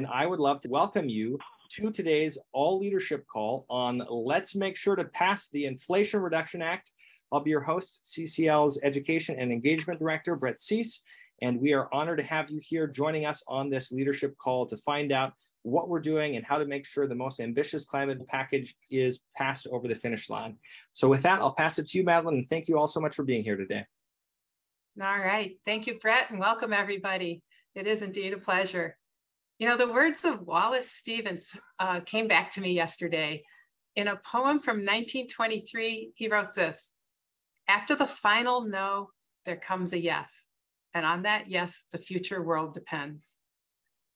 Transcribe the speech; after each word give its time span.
and 0.00 0.08
I 0.10 0.24
would 0.24 0.40
love 0.40 0.62
to 0.62 0.68
welcome 0.70 1.10
you 1.10 1.38
to 1.72 1.90
today's 1.90 2.38
all 2.52 2.78
leadership 2.78 3.26
call 3.30 3.66
on 3.68 4.02
Let's 4.08 4.54
Make 4.54 4.74
Sure 4.74 4.96
to 4.96 5.04
Pass 5.04 5.50
the 5.50 5.66
Inflation 5.66 6.20
Reduction 6.20 6.62
Act. 6.62 6.90
I'll 7.30 7.40
be 7.42 7.50
your 7.50 7.60
host, 7.60 8.00
CCL's 8.06 8.80
Education 8.82 9.36
and 9.38 9.52
Engagement 9.52 9.98
Director, 9.98 10.36
Brett 10.36 10.58
Cease, 10.58 11.02
and 11.42 11.60
we 11.60 11.74
are 11.74 11.86
honored 11.92 12.16
to 12.16 12.24
have 12.24 12.48
you 12.48 12.60
here 12.62 12.86
joining 12.86 13.26
us 13.26 13.42
on 13.46 13.68
this 13.68 13.92
leadership 13.92 14.38
call 14.38 14.64
to 14.64 14.76
find 14.78 15.12
out 15.12 15.34
what 15.64 15.90
we're 15.90 16.00
doing 16.00 16.36
and 16.36 16.46
how 16.46 16.56
to 16.56 16.64
make 16.64 16.86
sure 16.86 17.06
the 17.06 17.14
most 17.14 17.38
ambitious 17.38 17.84
climate 17.84 18.26
package 18.26 18.74
is 18.90 19.20
passed 19.36 19.66
over 19.70 19.86
the 19.86 19.94
finish 19.94 20.30
line. 20.30 20.56
So 20.94 21.08
with 21.08 21.20
that, 21.24 21.40
I'll 21.40 21.52
pass 21.52 21.78
it 21.78 21.88
to 21.88 21.98
you, 21.98 22.04
Madeline, 22.04 22.36
and 22.36 22.48
thank 22.48 22.68
you 22.68 22.78
all 22.78 22.86
so 22.86 23.00
much 23.00 23.14
for 23.14 23.22
being 23.22 23.44
here 23.44 23.58
today. 23.58 23.84
All 24.98 25.18
right. 25.18 25.58
Thank 25.66 25.86
you, 25.86 25.98
Brett, 25.98 26.30
and 26.30 26.40
welcome 26.40 26.72
everybody. 26.72 27.42
It 27.74 27.86
is 27.86 28.00
indeed 28.00 28.32
a 28.32 28.38
pleasure. 28.38 28.96
You 29.60 29.68
know, 29.68 29.76
the 29.76 29.92
words 29.92 30.24
of 30.24 30.40
Wallace 30.40 30.90
Stevens 30.90 31.54
uh, 31.78 32.00
came 32.00 32.26
back 32.26 32.50
to 32.52 32.62
me 32.62 32.72
yesterday. 32.72 33.42
In 33.94 34.08
a 34.08 34.16
poem 34.16 34.60
from 34.60 34.78
1923, 34.78 36.12
he 36.14 36.28
wrote 36.28 36.54
this 36.54 36.92
After 37.68 37.94
the 37.94 38.06
final 38.06 38.62
no, 38.62 39.10
there 39.44 39.58
comes 39.58 39.92
a 39.92 39.98
yes. 39.98 40.46
And 40.94 41.04
on 41.04 41.24
that 41.24 41.50
yes, 41.50 41.84
the 41.92 41.98
future 41.98 42.42
world 42.42 42.74
depends. 42.74 43.36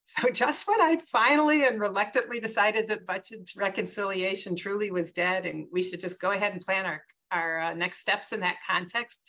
So, 0.07 0.29
just 0.29 0.67
when 0.67 0.79
I 0.79 0.97
finally 1.11 1.65
and 1.65 1.81
reluctantly 1.81 2.39
decided 2.39 2.87
that 2.89 3.07
budget 3.07 3.49
reconciliation 3.57 4.55
truly 4.55 4.91
was 4.91 5.13
dead 5.13 5.47
and 5.47 5.65
we 5.71 5.81
should 5.81 5.99
just 5.99 6.21
go 6.21 6.29
ahead 6.29 6.53
and 6.53 6.61
plan 6.61 6.85
our, 6.85 7.01
our 7.31 7.59
uh, 7.59 7.73
next 7.73 8.01
steps 8.01 8.31
in 8.31 8.41
that 8.41 8.57
context, 8.69 9.19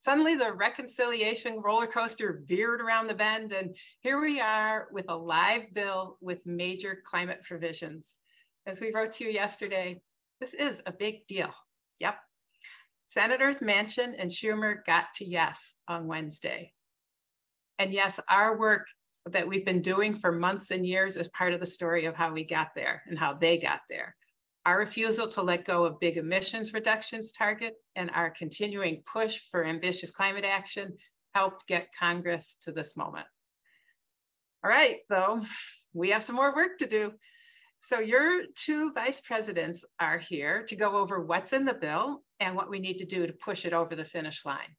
Suddenly 0.00 0.36
the 0.36 0.52
reconciliation 0.52 1.60
roller 1.60 1.86
coaster 1.86 2.42
veered 2.46 2.80
around 2.80 3.08
the 3.08 3.14
bend 3.14 3.52
and 3.52 3.76
here 4.00 4.20
we 4.20 4.40
are 4.40 4.88
with 4.92 5.06
a 5.08 5.16
live 5.16 5.72
bill 5.74 6.18
with 6.20 6.46
major 6.46 7.02
climate 7.04 7.40
provisions. 7.42 8.14
As 8.66 8.80
we 8.80 8.92
wrote 8.92 9.12
to 9.12 9.24
you 9.24 9.30
yesterday, 9.30 10.00
this 10.40 10.54
is 10.54 10.82
a 10.86 10.92
big 10.92 11.26
deal. 11.26 11.50
Yep. 12.00 12.16
Senators 13.08 13.60
Manchin 13.60 14.14
and 14.18 14.30
Schumer 14.30 14.84
got 14.84 15.06
to 15.16 15.24
yes 15.24 15.74
on 15.88 16.06
Wednesday. 16.06 16.72
And 17.78 17.92
yes, 17.92 18.18
our 18.28 18.58
work 18.58 18.86
that 19.26 19.46
we've 19.46 19.64
been 19.64 19.82
doing 19.82 20.14
for 20.14 20.32
months 20.32 20.70
and 20.70 20.86
years 20.86 21.16
is 21.16 21.28
part 21.28 21.52
of 21.52 21.60
the 21.60 21.66
story 21.66 22.06
of 22.06 22.14
how 22.14 22.32
we 22.32 22.44
got 22.44 22.68
there 22.74 23.02
and 23.06 23.18
how 23.18 23.34
they 23.34 23.58
got 23.58 23.80
there. 23.88 24.14
Our 24.66 24.78
refusal 24.78 25.28
to 25.28 25.42
let 25.42 25.64
go 25.64 25.84
of 25.84 26.00
big 26.00 26.16
emissions 26.16 26.74
reductions 26.74 27.30
target 27.30 27.74
and 27.94 28.10
our 28.12 28.30
continuing 28.30 29.04
push 29.06 29.40
for 29.48 29.64
ambitious 29.64 30.10
climate 30.10 30.44
action 30.44 30.98
helped 31.36 31.68
get 31.68 31.94
Congress 31.96 32.56
to 32.62 32.72
this 32.72 32.96
moment. 32.96 33.26
All 34.64 34.70
right, 34.70 34.98
though, 35.08 35.42
we 35.94 36.10
have 36.10 36.24
some 36.24 36.34
more 36.34 36.52
work 36.52 36.78
to 36.78 36.86
do. 36.86 37.12
So 37.78 38.00
your 38.00 38.46
two 38.56 38.92
vice 38.92 39.20
presidents 39.20 39.84
are 40.00 40.18
here 40.18 40.64
to 40.64 40.74
go 40.74 40.96
over 40.96 41.20
what's 41.20 41.52
in 41.52 41.64
the 41.64 41.72
bill 41.72 42.24
and 42.40 42.56
what 42.56 42.68
we 42.68 42.80
need 42.80 42.98
to 42.98 43.06
do 43.06 43.24
to 43.24 43.32
push 43.34 43.66
it 43.66 43.72
over 43.72 43.94
the 43.94 44.04
finish 44.04 44.44
line. 44.44 44.74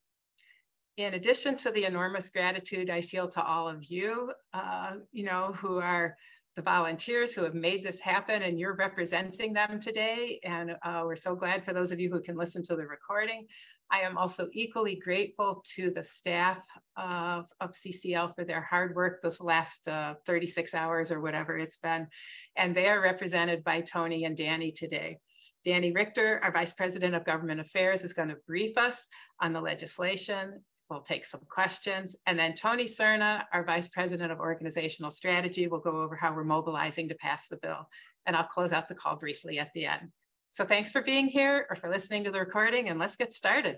In 0.97 1.13
addition 1.13 1.55
to 1.57 1.71
the 1.71 1.85
enormous 1.85 2.27
gratitude 2.27 2.89
I 2.89 2.99
feel 2.99 3.29
to 3.29 3.41
all 3.41 3.69
of 3.69 3.85
you, 3.85 4.33
uh, 4.53 4.95
you 5.13 5.23
know, 5.23 5.53
who 5.53 5.77
are 5.77 6.17
the 6.57 6.63
volunteers 6.63 7.33
who 7.33 7.43
have 7.43 7.53
made 7.53 7.83
this 7.83 8.01
happen 8.01 8.41
and 8.41 8.59
you're 8.59 8.75
representing 8.75 9.53
them 9.53 9.79
today. 9.79 10.39
And 10.43 10.71
uh, 10.81 11.03
we're 11.05 11.15
so 11.15 11.35
glad 11.35 11.63
for 11.63 11.71
those 11.71 11.91
of 11.91 11.99
you 11.99 12.09
who 12.09 12.19
can 12.19 12.35
listen 12.35 12.63
to 12.63 12.75
the 12.75 12.85
recording. 12.85 13.45
I 13.91 13.99
am 13.99 14.17
also 14.17 14.49
equally 14.51 14.95
grateful 14.95 15.63
to 15.75 15.91
the 15.91 16.03
staff 16.03 16.65
of, 16.97 17.45
of 17.61 17.73
CCL 17.73 18.33
for 18.35 18.43
their 18.43 18.61
hard 18.61 18.95
work 18.95 19.21
this 19.21 19.39
last 19.39 19.87
uh, 19.87 20.15
36 20.25 20.73
hours 20.73 21.11
or 21.11 21.21
whatever 21.21 21.55
it's 21.59 21.77
been. 21.77 22.07
And 22.55 22.75
they 22.75 22.87
are 22.87 23.01
represented 23.01 23.63
by 23.63 23.81
Tony 23.81 24.25
and 24.25 24.35
Danny 24.35 24.71
today. 24.71 25.19
Danny 25.63 25.91
Richter, 25.91 26.39
our 26.43 26.51
Vice 26.51 26.73
President 26.73 27.13
of 27.13 27.23
Government 27.23 27.59
Affairs, 27.59 28.03
is 28.03 28.13
going 28.13 28.29
to 28.29 28.37
brief 28.47 28.79
us 28.79 29.07
on 29.39 29.53
the 29.53 29.61
legislation. 29.61 30.63
We'll 30.89 31.01
take 31.01 31.25
some 31.25 31.41
questions. 31.49 32.15
And 32.25 32.39
then 32.39 32.53
Tony 32.53 32.85
Sirna, 32.85 33.43
our 33.51 33.63
Vice 33.63 33.89
President 33.89 34.31
of 34.31 34.39
Organizational 34.39 35.11
Strategy, 35.11 35.67
will 35.67 35.79
go 35.79 36.01
over 36.01 36.15
how 36.15 36.33
we're 36.33 36.45
mobilizing 36.45 37.09
to 37.09 37.15
pass 37.15 37.47
the 37.47 37.57
bill. 37.57 37.89
And 38.25 38.35
I'll 38.35 38.45
close 38.45 38.71
out 38.71 38.87
the 38.87 38.95
call 38.95 39.17
briefly 39.17 39.59
at 39.59 39.73
the 39.73 39.85
end. 39.85 40.11
So 40.51 40.65
thanks 40.65 40.89
for 40.89 41.01
being 41.01 41.27
here 41.27 41.67
or 41.69 41.75
for 41.75 41.89
listening 41.89 42.23
to 42.23 42.31
the 42.31 42.39
recording 42.39 42.89
and 42.89 42.97
let's 42.97 43.17
get 43.17 43.33
started. 43.33 43.77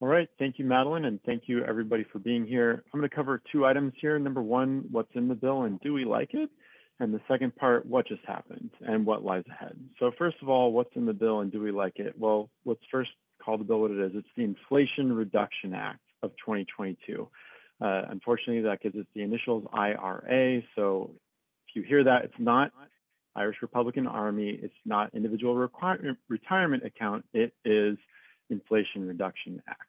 All 0.00 0.08
right, 0.08 0.28
thank 0.38 0.58
you, 0.58 0.64
Madeline, 0.64 1.04
and 1.04 1.20
thank 1.26 1.42
you 1.46 1.62
everybody 1.62 2.06
for 2.10 2.20
being 2.20 2.46
here. 2.46 2.84
I'm 2.92 3.00
gonna 3.00 3.10
cover 3.10 3.42
two 3.52 3.66
items 3.66 3.92
here. 4.00 4.18
Number 4.18 4.42
one, 4.42 4.84
what's 4.90 5.14
in 5.14 5.28
the 5.28 5.34
bill 5.34 5.64
and 5.64 5.78
do 5.80 5.92
we 5.92 6.06
like 6.06 6.32
it? 6.32 6.48
And 7.00 7.12
the 7.12 7.20
second 7.28 7.54
part, 7.56 7.84
what 7.84 8.08
just 8.08 8.24
happened 8.26 8.70
and 8.80 9.04
what 9.04 9.24
lies 9.24 9.44
ahead. 9.50 9.78
So 9.98 10.10
first 10.16 10.38
of 10.40 10.48
all, 10.48 10.72
what's 10.72 10.94
in 10.96 11.04
the 11.04 11.12
bill 11.12 11.40
and 11.40 11.52
do 11.52 11.60
we 11.60 11.70
like 11.70 11.98
it? 11.98 12.14
Well, 12.18 12.48
let's 12.64 12.80
first 12.90 13.10
call 13.42 13.58
the 13.58 13.64
bill 13.64 13.82
what 13.82 13.90
it 13.90 13.98
is. 13.98 14.12
It's 14.14 14.28
the 14.36 14.44
Inflation 14.44 15.12
Reduction 15.12 15.74
Act 15.74 16.00
of 16.22 16.30
2022. 16.44 17.28
Uh, 17.80 18.02
unfortunately, 18.10 18.62
that 18.62 18.80
gives 18.82 18.96
us 18.96 19.06
the 19.14 19.22
initials 19.22 19.64
IRA. 19.72 20.62
So 20.76 21.12
if 21.68 21.76
you 21.76 21.82
hear 21.82 22.04
that, 22.04 22.24
it's 22.24 22.34
not 22.38 22.72
Irish 23.34 23.56
Republican 23.62 24.06
Army. 24.06 24.58
It's 24.62 24.74
not 24.84 25.14
individual 25.14 25.54
retirement 25.54 26.84
account. 26.84 27.24
It 27.32 27.54
is 27.64 27.96
Inflation 28.50 29.06
Reduction 29.06 29.62
Act. 29.68 29.80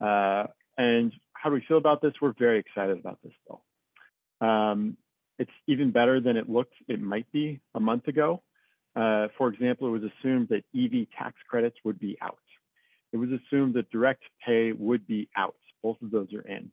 Uh, 0.00 0.52
and 0.78 1.12
how 1.32 1.50
do 1.50 1.54
we 1.54 1.64
feel 1.66 1.76
about 1.76 2.00
this? 2.00 2.12
We're 2.22 2.34
very 2.38 2.60
excited 2.60 2.98
about 2.98 3.18
this 3.22 3.32
bill. 3.46 3.62
Um, 4.40 4.96
it's 5.38 5.50
even 5.66 5.90
better 5.90 6.20
than 6.20 6.36
it 6.36 6.48
looked 6.48 6.74
it 6.88 7.00
might 7.00 7.30
be 7.32 7.60
a 7.74 7.80
month 7.80 8.08
ago. 8.08 8.42
Uh, 8.96 9.28
for 9.36 9.48
example, 9.48 9.88
it 9.88 9.90
was 9.90 10.02
assumed 10.02 10.48
that 10.48 10.64
EV 10.74 11.06
tax 11.16 11.36
credits 11.48 11.76
would 11.84 11.98
be 11.98 12.16
out 12.22 12.38
it 13.12 13.16
was 13.16 13.30
assumed 13.30 13.74
that 13.74 13.90
direct 13.90 14.22
pay 14.44 14.72
would 14.72 15.06
be 15.06 15.28
out. 15.36 15.56
Both 15.82 16.02
of 16.02 16.10
those 16.10 16.32
are 16.34 16.42
in. 16.42 16.70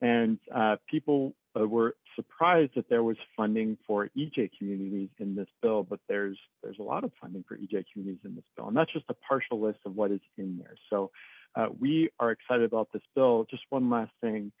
And 0.00 0.38
uh, 0.54 0.76
people 0.88 1.34
uh, 1.58 1.66
were 1.66 1.96
surprised 2.14 2.72
that 2.76 2.88
there 2.88 3.02
was 3.02 3.16
funding 3.36 3.76
for 3.86 4.10
EJ 4.16 4.50
communities 4.58 5.08
in 5.18 5.34
this 5.34 5.48
bill, 5.62 5.82
but 5.82 6.00
there's 6.08 6.38
there's 6.62 6.78
a 6.78 6.82
lot 6.82 7.04
of 7.04 7.12
funding 7.20 7.44
for 7.48 7.56
EJ 7.56 7.84
communities 7.92 8.20
in 8.24 8.34
this 8.34 8.44
bill, 8.56 8.68
and 8.68 8.76
that's 8.76 8.92
just 8.92 9.06
a 9.08 9.14
partial 9.14 9.60
list 9.60 9.78
of 9.86 9.96
what 9.96 10.10
is 10.10 10.20
in 10.36 10.58
there. 10.58 10.76
So 10.90 11.10
uh, 11.56 11.66
we 11.78 12.10
are 12.20 12.30
excited 12.30 12.64
about 12.64 12.88
this 12.92 13.02
bill. 13.14 13.46
Just 13.50 13.64
one 13.70 13.90
last 13.90 14.12
thing: 14.20 14.52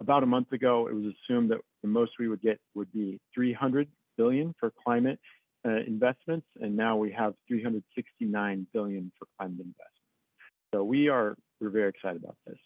about 0.00 0.22
a 0.22 0.26
month 0.26 0.52
ago, 0.52 0.88
it 0.88 0.94
was 0.94 1.04
assumed 1.04 1.50
that 1.50 1.58
the 1.82 1.88
most 1.88 2.12
we 2.18 2.28
would 2.28 2.42
get 2.42 2.58
would 2.74 2.92
be 2.92 3.20
300 3.34 3.88
billion 4.16 4.54
for 4.58 4.72
climate 4.84 5.18
uh, 5.66 5.80
investments, 5.86 6.46
and 6.60 6.76
now 6.76 6.96
we 6.96 7.12
have 7.12 7.34
369 7.48 8.66
billion 8.72 9.12
for 9.18 9.26
climate 9.38 9.58
investments. 9.60 9.95
So 10.72 10.84
we 10.84 11.08
are 11.08 11.36
we're 11.60 11.70
very 11.70 11.88
excited 11.88 12.22
about 12.22 12.36
this. 12.46 12.58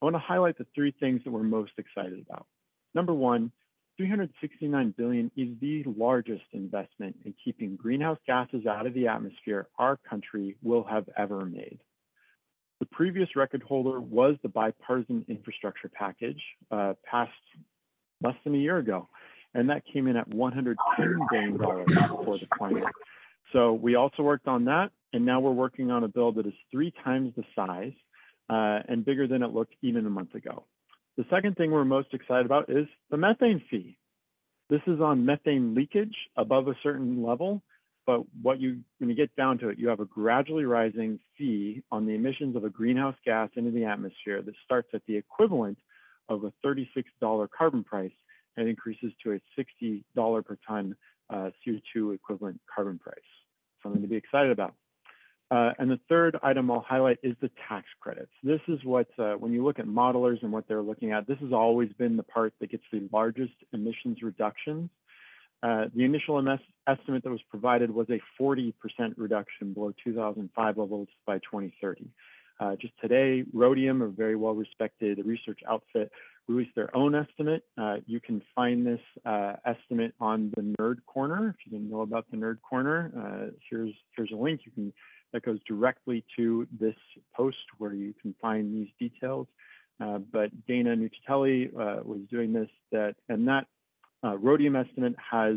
I 0.00 0.04
want 0.04 0.14
to 0.14 0.20
highlight 0.20 0.58
the 0.58 0.66
three 0.74 0.94
things 1.00 1.22
that 1.24 1.30
we're 1.30 1.42
most 1.42 1.72
excited 1.76 2.24
about. 2.28 2.46
Number 2.94 3.12
one, 3.12 3.50
369 3.96 4.94
billion 4.96 5.30
is 5.36 5.48
the 5.60 5.82
largest 5.84 6.44
investment 6.52 7.16
in 7.24 7.34
keeping 7.44 7.74
greenhouse 7.74 8.18
gases 8.26 8.64
out 8.64 8.86
of 8.86 8.94
the 8.94 9.08
atmosphere 9.08 9.66
our 9.76 9.98
country 10.08 10.56
will 10.62 10.84
have 10.84 11.08
ever 11.16 11.44
made. 11.44 11.80
The 12.78 12.86
previous 12.86 13.34
record 13.34 13.62
holder 13.64 14.00
was 14.00 14.36
the 14.42 14.48
bipartisan 14.48 15.24
infrastructure 15.28 15.90
package 15.92 16.40
uh, 16.70 16.94
passed 17.04 17.32
less 18.22 18.36
than 18.44 18.54
a 18.54 18.58
year 18.58 18.78
ago, 18.78 19.08
and 19.52 19.68
that 19.70 19.82
came 19.92 20.06
in 20.06 20.16
at 20.16 20.28
110 20.28 21.18
billion 21.30 21.56
dollars 21.56 21.92
for 22.24 22.38
the 22.38 22.46
climate. 22.46 22.84
So 23.52 23.72
we 23.72 23.96
also 23.96 24.22
worked 24.22 24.46
on 24.46 24.66
that, 24.66 24.92
and 25.12 25.24
now 25.24 25.40
we're 25.40 25.52
working 25.52 25.90
on 25.90 26.04
a 26.04 26.08
bill 26.08 26.32
that 26.32 26.46
is 26.46 26.52
three 26.70 26.92
times 27.04 27.32
the 27.36 27.44
size 27.54 27.92
uh, 28.50 28.80
and 28.88 29.04
bigger 29.04 29.26
than 29.26 29.42
it 29.42 29.52
looked 29.52 29.74
even 29.82 30.06
a 30.06 30.10
month 30.10 30.34
ago. 30.34 30.64
The 31.16 31.24
second 31.30 31.56
thing 31.56 31.70
we're 31.70 31.84
most 31.84 32.14
excited 32.14 32.46
about 32.46 32.70
is 32.70 32.86
the 33.10 33.16
methane 33.16 33.62
fee. 33.70 33.98
This 34.70 34.82
is 34.86 35.00
on 35.00 35.24
methane 35.24 35.74
leakage 35.74 36.14
above 36.36 36.68
a 36.68 36.74
certain 36.82 37.22
level, 37.22 37.62
but 38.06 38.22
what 38.42 38.60
you, 38.60 38.80
when 38.98 39.10
you 39.10 39.16
get 39.16 39.34
down 39.34 39.58
to 39.58 39.70
it, 39.70 39.78
you 39.78 39.88
have 39.88 40.00
a 40.00 40.04
gradually 40.04 40.64
rising 40.64 41.18
fee 41.36 41.82
on 41.90 42.06
the 42.06 42.14
emissions 42.14 42.54
of 42.54 42.64
a 42.64 42.70
greenhouse 42.70 43.16
gas 43.24 43.50
into 43.56 43.70
the 43.70 43.84
atmosphere 43.84 44.42
that 44.42 44.54
starts 44.64 44.88
at 44.94 45.02
the 45.06 45.16
equivalent 45.16 45.78
of 46.28 46.44
a 46.44 46.52
$36 46.64 47.48
carbon 47.56 47.82
price 47.82 48.12
and 48.56 48.68
increases 48.68 49.12
to 49.22 49.32
a 49.32 49.62
$60 49.82 50.44
per 50.44 50.58
ton 50.66 50.96
uh, 51.30 51.50
CO2 51.66 52.14
equivalent 52.14 52.60
carbon 52.74 52.98
price. 52.98 53.18
Something 53.82 54.02
to 54.02 54.08
be 54.08 54.16
excited 54.16 54.50
about. 54.50 54.74
Uh, 55.50 55.72
and 55.78 55.90
the 55.90 55.98
third 56.08 56.38
item 56.42 56.70
I'll 56.70 56.80
highlight 56.80 57.18
is 57.22 57.34
the 57.40 57.50
tax 57.68 57.86
credits. 58.00 58.32
This 58.42 58.60
is 58.68 58.84
what, 58.84 59.08
uh, 59.18 59.32
when 59.32 59.52
you 59.52 59.64
look 59.64 59.78
at 59.78 59.86
modelers 59.86 60.42
and 60.42 60.52
what 60.52 60.68
they're 60.68 60.82
looking 60.82 61.12
at, 61.12 61.26
this 61.26 61.38
has 61.38 61.52
always 61.52 61.90
been 61.94 62.16
the 62.18 62.22
part 62.22 62.52
that 62.60 62.70
gets 62.70 62.84
the 62.92 63.08
largest 63.12 63.54
emissions 63.72 64.22
reductions. 64.22 64.90
Uh, 65.62 65.86
the 65.94 66.04
initial 66.04 66.38
estimate 66.86 67.24
that 67.24 67.30
was 67.30 67.40
provided 67.50 67.90
was 67.90 68.06
a 68.10 68.20
40% 68.40 68.72
reduction 69.16 69.72
below 69.72 69.92
2005 70.04 70.78
levels 70.78 71.08
by 71.26 71.38
2030. 71.38 72.10
Uh, 72.60 72.76
just 72.76 72.92
today, 73.00 73.44
Rhodium, 73.52 74.02
a 74.02 74.08
very 74.08 74.36
well-respected 74.36 75.24
research 75.24 75.60
outfit, 75.66 76.12
released 76.46 76.74
their 76.74 76.94
own 76.94 77.14
estimate. 77.14 77.62
Uh, 77.76 77.96
you 78.06 78.20
can 78.20 78.42
find 78.54 78.86
this 78.86 79.00
uh, 79.24 79.54
estimate 79.64 80.14
on 80.20 80.52
the 80.56 80.74
Nerd 80.78 80.98
Corner. 81.06 81.54
If 81.58 81.66
you 81.66 81.78
didn't 81.78 81.90
know 81.90 82.02
about 82.02 82.26
the 82.30 82.36
Nerd 82.36 82.58
Corner, 82.68 83.52
here's 83.68 83.94
here's 84.16 84.30
a 84.32 84.36
link. 84.36 84.60
You 84.64 84.72
can 84.72 84.92
that 85.32 85.42
goes 85.42 85.58
directly 85.66 86.24
to 86.36 86.66
this 86.78 86.94
post 87.36 87.56
where 87.78 87.92
you 87.92 88.14
can 88.20 88.34
find 88.40 88.74
these 88.74 88.88
details. 88.98 89.46
Uh, 90.00 90.18
but 90.18 90.50
Dana 90.66 90.96
Nuccitelli 90.96 91.68
uh, 91.68 92.02
was 92.04 92.20
doing 92.30 92.52
this 92.52 92.68
that 92.92 93.16
and 93.28 93.48
that 93.48 93.66
uh, 94.24 94.36
rhodium 94.36 94.76
estimate 94.76 95.14
has 95.18 95.56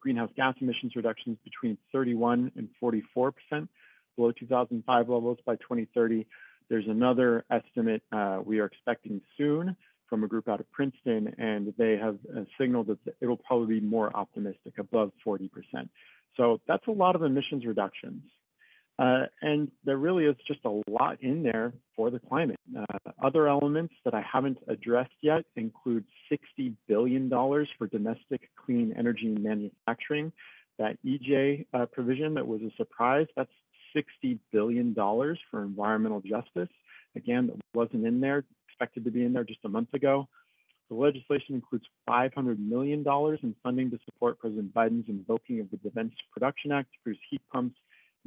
greenhouse 0.00 0.30
gas 0.36 0.54
emissions 0.60 0.96
reductions 0.96 1.38
between 1.44 1.76
31 1.92 2.52
and 2.56 2.68
44 2.80 3.32
percent 3.32 3.68
below 4.16 4.32
2005 4.32 5.08
levels 5.08 5.38
by 5.44 5.56
2030. 5.56 6.26
There's 6.68 6.86
another 6.88 7.44
estimate 7.50 8.02
we 8.44 8.60
are 8.60 8.66
expecting 8.66 9.20
soon 9.36 9.76
from 10.08 10.24
a 10.24 10.28
group 10.28 10.48
out 10.48 10.60
of 10.60 10.70
Princeton, 10.72 11.34
and 11.38 11.72
they 11.78 11.96
have 11.96 12.18
uh, 12.34 12.42
signaled 12.58 12.88
that 12.88 12.98
it 13.20 13.26
will 13.26 13.36
probably 13.36 13.80
be 13.80 13.86
more 13.86 14.14
optimistic, 14.16 14.74
above 14.78 15.12
40%. 15.26 15.50
So 16.36 16.60
that's 16.66 16.86
a 16.86 16.92
lot 16.92 17.16
of 17.16 17.22
emissions 17.22 17.64
reductions. 17.66 18.22
Uh, 18.98 19.24
and 19.42 19.70
there 19.84 19.98
really 19.98 20.24
is 20.24 20.36
just 20.46 20.60
a 20.64 20.82
lot 20.90 21.18
in 21.20 21.42
there 21.42 21.72
for 21.94 22.10
the 22.10 22.18
climate. 22.18 22.58
Uh, 22.76 23.10
other 23.22 23.46
elements 23.46 23.94
that 24.04 24.14
I 24.14 24.22
haven't 24.22 24.58
addressed 24.68 25.12
yet 25.20 25.44
include 25.54 26.04
$60 26.32 26.74
billion 26.88 27.28
for 27.28 27.86
domestic 27.90 28.48
clean 28.64 28.94
energy 28.96 29.36
manufacturing. 29.38 30.32
That 30.78 30.96
EJ 31.04 31.66
uh, 31.74 31.86
provision 31.86 32.34
that 32.34 32.46
was 32.46 32.62
a 32.62 32.70
surprise, 32.76 33.26
that's 33.36 33.50
$60 33.94 34.38
billion 34.50 34.94
for 34.94 35.62
environmental 35.62 36.20
justice. 36.20 36.68
Again, 37.14 37.48
that 37.48 37.56
wasn't 37.74 38.06
in 38.06 38.20
there 38.20 38.44
expected 38.68 39.04
to 39.04 39.10
be 39.10 39.24
in 39.24 39.32
there 39.32 39.44
just 39.44 39.60
a 39.64 39.68
month 39.68 39.92
ago. 39.94 40.28
The 40.88 40.94
legislation 40.94 41.54
includes 41.54 41.84
$500 42.08 42.58
million 42.58 43.04
in 43.42 43.54
funding 43.62 43.90
to 43.90 43.98
support 44.04 44.38
President 44.38 44.72
Biden's 44.72 45.08
invoking 45.08 45.60
of 45.60 45.70
the 45.70 45.78
Defense 45.78 46.12
Production 46.32 46.72
Act 46.72 46.92
to 46.92 46.98
produce 47.02 47.22
heat 47.28 47.42
pumps 47.52 47.76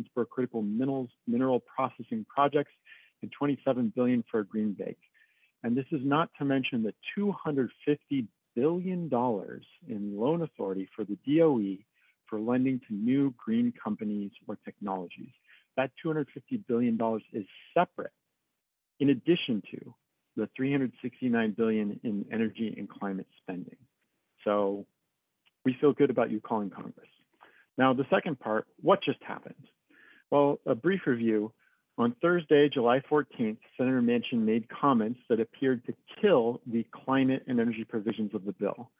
spur 0.05 0.25
critical 0.25 0.61
minerals, 0.61 1.09
mineral 1.27 1.59
processing 1.59 2.25
projects, 2.27 2.71
and 3.21 3.31
27 3.31 3.93
billion 3.95 4.23
for 4.29 4.41
a 4.41 4.45
green 4.45 4.73
bank. 4.73 4.97
And 5.63 5.75
this 5.75 5.85
is 5.91 6.01
not 6.03 6.29
to 6.39 6.45
mention 6.45 6.83
the 6.83 6.93
$250 7.17 8.27
billion 8.55 9.09
in 9.87 10.17
loan 10.17 10.41
authority 10.41 10.89
for 10.95 11.03
the 11.03 11.17
DOE 11.27 11.83
for 12.27 12.39
lending 12.39 12.79
to 12.87 12.93
new 12.93 13.33
green 13.37 13.73
companies 13.83 14.31
or 14.47 14.57
technologies. 14.63 15.31
That 15.75 15.91
$250 16.05 16.25
billion 16.67 16.99
is 17.33 17.45
separate 17.73 18.11
in 18.99 19.09
addition 19.09 19.63
to 19.71 19.93
the 20.35 20.49
369 20.55 21.55
billion 21.57 21.99
in 22.03 22.25
energy 22.31 22.73
and 22.77 22.89
climate 22.89 23.27
spending. 23.41 23.77
So 24.45 24.85
we 25.65 25.75
feel 25.79 25.93
good 25.93 26.09
about 26.09 26.31
you 26.31 26.39
calling 26.39 26.69
Congress. 26.69 27.09
Now, 27.77 27.93
the 27.93 28.05
second 28.09 28.39
part, 28.39 28.67
what 28.81 29.03
just 29.03 29.19
happened? 29.23 29.55
Well, 30.31 30.59
a 30.65 30.75
brief 30.75 31.01
review. 31.07 31.51
On 31.97 32.15
Thursday, 32.21 32.69
July 32.69 33.01
14th, 33.11 33.57
Senator 33.77 34.01
Manchin 34.01 34.39
made 34.39 34.69
comments 34.69 35.19
that 35.27 35.39
appeared 35.39 35.85
to 35.85 35.93
kill 36.21 36.61
the 36.65 36.85
climate 36.91 37.43
and 37.47 37.59
energy 37.59 37.83
provisions 37.83 38.33
of 38.33 38.45
the 38.45 38.53
bill. 38.53 38.91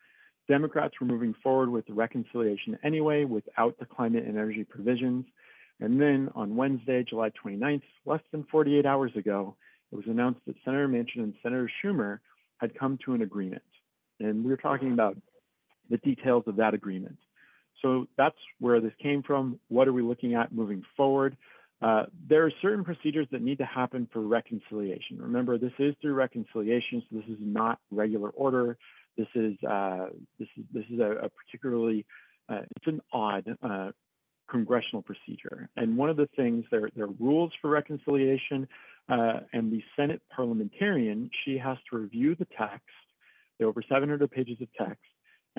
Democrats 0.48 0.96
were 1.00 1.06
moving 1.06 1.36
forward 1.44 1.70
with 1.70 1.86
the 1.86 1.94
reconciliation 1.94 2.78
anyway 2.84 3.24
without 3.24 3.78
the 3.80 3.86
climate 3.86 4.26
and 4.26 4.36
energy 4.36 4.64
provisions. 4.64 5.26
And 5.80 6.02
then 6.02 6.30
on 6.36 6.56
Wednesday, 6.56 7.06
July 7.08 7.30
29th, 7.46 7.84
less 8.06 8.22
than 8.32 8.44
48 8.52 8.86
hours 8.86 9.12
ago, 9.16 9.56
it 9.92 9.96
was 9.96 10.06
announced 10.08 10.42
that 10.48 10.56
Senator 10.66 10.88
Manchin 10.88 11.20
and 11.20 11.34
Senator 11.44 11.70
Schumer 11.84 12.20
had 12.58 12.78
come 12.78 12.98
to 13.06 13.14
an 13.14 13.22
agreement. 13.22 13.62
And 14.20 14.44
we 14.44 14.50
were 14.50 14.58
talking 14.58 14.92
about 14.92 15.16
the 15.90 15.98
details 15.98 16.44
of 16.48 16.58
that 16.58 16.74
agreement. 16.74 17.18
So 17.82 18.08
that's 18.18 18.36
where 18.60 18.82
this 18.82 18.94
came 19.02 19.24
from. 19.24 19.60
What 19.70 19.88
are 19.88 19.94
we 19.94 20.02
looking 20.02 20.34
at 20.36 20.52
moving 20.52 20.84
forward? 20.98 21.38
Uh, 21.82 22.06
there 22.28 22.46
are 22.46 22.52
certain 22.62 22.84
procedures 22.84 23.28
that 23.32 23.42
need 23.42 23.58
to 23.60 23.66
happen 23.66 24.08
for 24.12 24.20
reconciliation. 24.22 25.18
Remember, 25.20 25.58
this 25.58 25.72
is 25.80 25.96
through 26.02 26.14
reconciliation, 26.14 27.02
so 27.10 27.18
this 27.18 27.28
is 27.30 27.38
not 27.40 27.80
regular 27.90 28.30
order. 28.32 28.78
This 29.18 29.28
is 29.34 29.56
uh, 29.64 30.08
this 30.38 30.50
is 30.58 30.66
this 30.74 30.84
is 30.92 31.00
a, 31.00 31.26
a 31.26 31.30
particularly 31.30 32.06
uh, 32.50 32.62
it's 32.76 32.88
an 32.88 33.02
odd 33.14 33.46
uh, 33.64 33.92
congressional 34.50 35.02
procedure. 35.02 35.70
And 35.78 35.96
one 35.96 36.10
of 36.10 36.18
the 36.18 36.28
things 36.36 36.66
there 36.70 36.90
there 36.96 37.06
are 37.06 37.14
rules 37.20 37.52
for 37.62 37.70
reconciliation. 37.70 38.68
Uh, 39.08 39.40
and 39.54 39.72
the 39.72 39.82
Senate 39.96 40.22
parliamentarian, 40.36 41.32
she 41.44 41.58
has 41.58 41.78
to 41.90 41.98
review 41.98 42.36
the 42.36 42.46
text, 42.56 42.86
the 43.58 43.66
over 43.66 43.82
700 43.82 44.30
pages 44.30 44.62
of 44.62 44.68
text, 44.78 45.02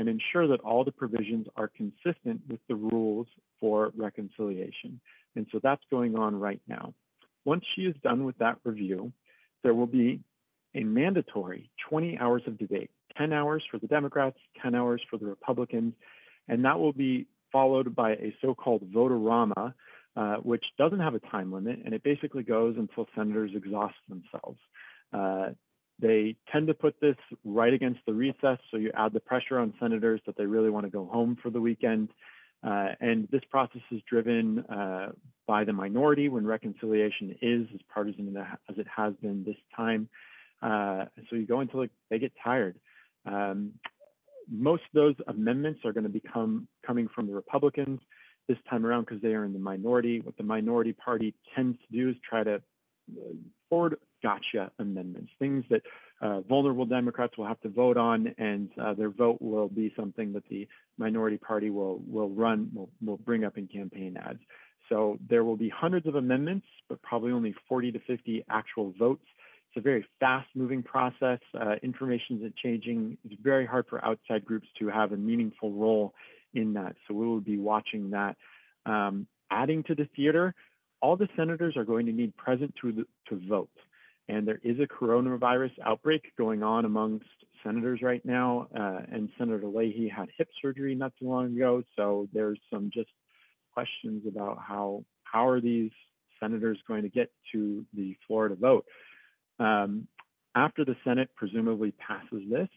and 0.01 0.09
ensure 0.09 0.49
that 0.49 0.61
all 0.61 0.83
the 0.83 0.91
provisions 0.91 1.47
are 1.57 1.69
consistent 1.69 2.41
with 2.49 2.59
the 2.69 2.75
rules 2.75 3.27
for 3.61 3.93
reconciliation. 3.95 4.99
And 5.37 5.47
so 5.53 5.61
that's 5.63 5.83
going 5.91 6.19
on 6.19 6.41
right 6.41 6.63
now. 6.67 6.95
Once 7.45 7.65
she 7.77 7.83
is 7.83 7.95
done 8.03 8.25
with 8.25 8.39
that 8.39 8.57
review, 8.65 9.13
there 9.63 9.75
will 9.75 9.87
be 9.87 10.21
a 10.75 10.85
mandatory 10.85 11.71
20 11.91 12.19
hours 12.19 12.41
of 12.47 12.57
debate, 12.57 12.91
10 13.19 13.35
hours 13.35 13.63
for 13.71 13.77
the 13.77 13.87
Democrats, 13.89 14.39
10 14.63 14.75
hours 14.75 15.03
for 15.11 15.19
the 15.19 15.27
Republicans, 15.27 15.93
and 16.49 16.65
that 16.65 16.81
will 16.81 16.95
be 16.95 17.27
followed 17.53 17.95
by 17.95 18.13
a 18.13 18.35
so-called 18.41 18.83
vote-a-rama, 18.91 19.75
uh, 20.17 20.37
which 20.37 20.65
doesn't 20.79 21.01
have 21.01 21.15
a 21.15 21.21
time 21.21 21.53
limit, 21.53 21.79
and 21.85 21.93
it 21.93 22.03
basically 22.03 22.43
goes 22.43 22.75
until 22.79 23.07
senators 23.15 23.51
exhaust 23.55 23.97
themselves. 24.09 24.59
Uh, 25.13 25.51
they 26.01 26.37
tend 26.53 26.67
to 26.69 26.75
put 26.75 27.01
this 27.01 27.17
right 27.45 27.73
against 27.73 28.01
the 28.07 28.13
recess, 28.13 28.59
so 28.71 28.77
you 28.77 28.91
add 28.95 29.13
the 29.13 29.21
pressure 29.21 29.59
on 29.59 29.75
senators 29.81 30.21
that 30.27 30.37
they 30.37 30.47
really 30.47 30.71
want 30.71 30.87
to 30.87 30.91
go 30.91 31.07
home 31.07 31.37
for 31.43 31.51
the 31.51 31.61
weekend. 31.61 32.09
Uh, 32.63 32.89
and 33.01 33.27
this 33.31 33.43
process 33.51 33.81
is 33.91 34.01
driven 34.09 34.61
uh, 34.67 35.09
by 35.47 35.65
the 35.65 35.73
minority 35.73 36.29
when 36.29 36.47
reconciliation 36.47 37.35
is 37.41 37.67
as 37.75 37.81
partisan 37.93 38.37
as 38.37 38.77
it 38.77 38.87
has 38.95 39.15
been 39.23 39.43
this 39.45 39.57
time. 39.75 40.09
Uh, 40.63 41.07
so 41.29 41.37
you 41.37 41.47
go 41.47 41.61
until 41.61 41.87
they 42.11 42.19
get 42.19 42.33
tired. 42.43 42.79
Um, 43.25 43.73
most 44.51 44.83
of 44.83 44.95
those 44.95 45.15
amendments 45.27 45.81
are 45.85 45.93
going 45.93 46.05
to 46.05 46.11
become 46.11 46.69
coming 46.87 47.09
from 47.15 47.27
the 47.27 47.35
Republicans 47.35 48.01
this 48.49 48.59
time 48.69 48.85
around 48.85 49.03
because 49.03 49.23
they 49.23 49.35
are 49.35 49.45
in 49.45 49.53
the 49.53 49.59
minority. 49.59 50.21
What 50.21 50.37
the 50.37 50.43
minority 50.43 50.93
party 50.93 51.35
tends 51.55 51.79
to 51.79 51.97
do 51.97 52.11
is 52.11 52.17
try 52.29 52.45
to 52.45 52.57
uh, 52.57 53.35
forward 53.69 53.97
gotcha 54.23 54.71
amendments, 54.79 55.31
things 55.39 55.65
that 55.71 55.83
uh, 56.21 56.41
vulnerable 56.43 56.85
Democrats 56.85 57.37
will 57.39 57.47
have 57.47 57.61
to 57.61 57.69
vote 57.69 57.97
on, 57.97 58.35
and 58.39 58.69
uh, 58.81 58.95
their 58.95 59.11
vote 59.11 59.41
will 59.41 59.69
be 59.69 59.93
something 59.97 60.33
that 60.35 60.47
the 60.49 60.69
minority 60.99 61.39
party 61.39 61.71
will 61.71 62.01
will 62.07 62.31
run 62.31 62.71
will, 62.75 62.91
will 63.05 63.17
bring 63.17 63.45
up 63.45 63.57
in 63.57 63.67
campaign 63.67 64.17
ads. 64.17 64.41
So 64.89 65.19
there 65.29 65.45
will 65.45 65.57
be 65.57 65.69
hundreds 65.69 66.07
of 66.07 66.17
amendments, 66.17 66.67
but 66.89 67.01
probably 67.03 67.33
only 67.33 67.55
40 67.69 67.93
to 67.93 68.01
50 68.01 68.45
actual 68.51 68.93
votes. 68.99 69.25
It's 69.69 69.79
a 69.79 69.81
very 69.81 70.05
fast-moving 70.19 70.83
process. 70.83 71.39
Uh, 71.55 71.77
information 71.83 72.41
is 72.45 72.53
changing. 72.61 73.17
It's 73.25 73.41
very 73.41 73.65
hard 73.65 73.87
for 73.89 74.05
outside 74.05 74.45
groups 74.45 74.67
to 74.81 74.89
have 74.89 75.13
a 75.13 75.17
meaningful 75.17 75.73
role 75.73 76.13
in 76.55 76.73
that. 76.73 76.97
So 77.07 77.15
we 77.15 77.25
will 77.25 77.41
be 77.41 77.57
watching 77.57 78.11
that. 78.11 78.37
Um, 78.85 79.29
adding 79.49 79.85
to 79.85 79.95
the 79.95 80.09
theater, 80.17 80.55
all 81.01 81.17
the 81.17 81.29
senators 81.37 81.77
are 81.77 81.85
going 81.85 82.07
to 82.07 82.13
need 82.13 82.37
present 82.37 82.75
to, 82.83 82.93
the, 82.93 83.05
to 83.29 83.41
vote. 83.49 83.71
And 84.31 84.47
there 84.47 84.61
is 84.63 84.77
a 84.79 84.87
coronavirus 84.87 85.73
outbreak 85.85 86.33
going 86.39 86.63
on 86.63 86.85
amongst 86.85 87.27
senators 87.65 88.01
right 88.01 88.25
now. 88.25 88.69
Uh, 88.73 89.01
and 89.11 89.29
Senator 89.37 89.67
Leahy 89.67 90.09
had 90.09 90.29
hip 90.39 90.49
surgery 90.63 90.95
not 90.95 91.13
too 91.19 91.29
long 91.29 91.57
ago. 91.57 91.83
So 91.97 92.29
there's 92.33 92.61
some 92.73 92.93
just 92.95 93.11
questions 93.75 94.23
about 94.29 94.59
how, 94.65 95.05
how 95.25 95.49
are 95.49 95.61
these 95.61 95.91
senators 96.39 96.79
going 96.87 97.03
to 97.03 97.09
get 97.09 97.33
to 97.53 97.85
the 97.93 98.17
to 98.29 98.55
vote. 98.55 98.85
Um, 99.59 100.07
after 100.55 100.85
the 100.85 100.97
Senate 101.05 101.31
presumably 101.35 101.93
passes 101.93 102.43
this, 102.49 102.69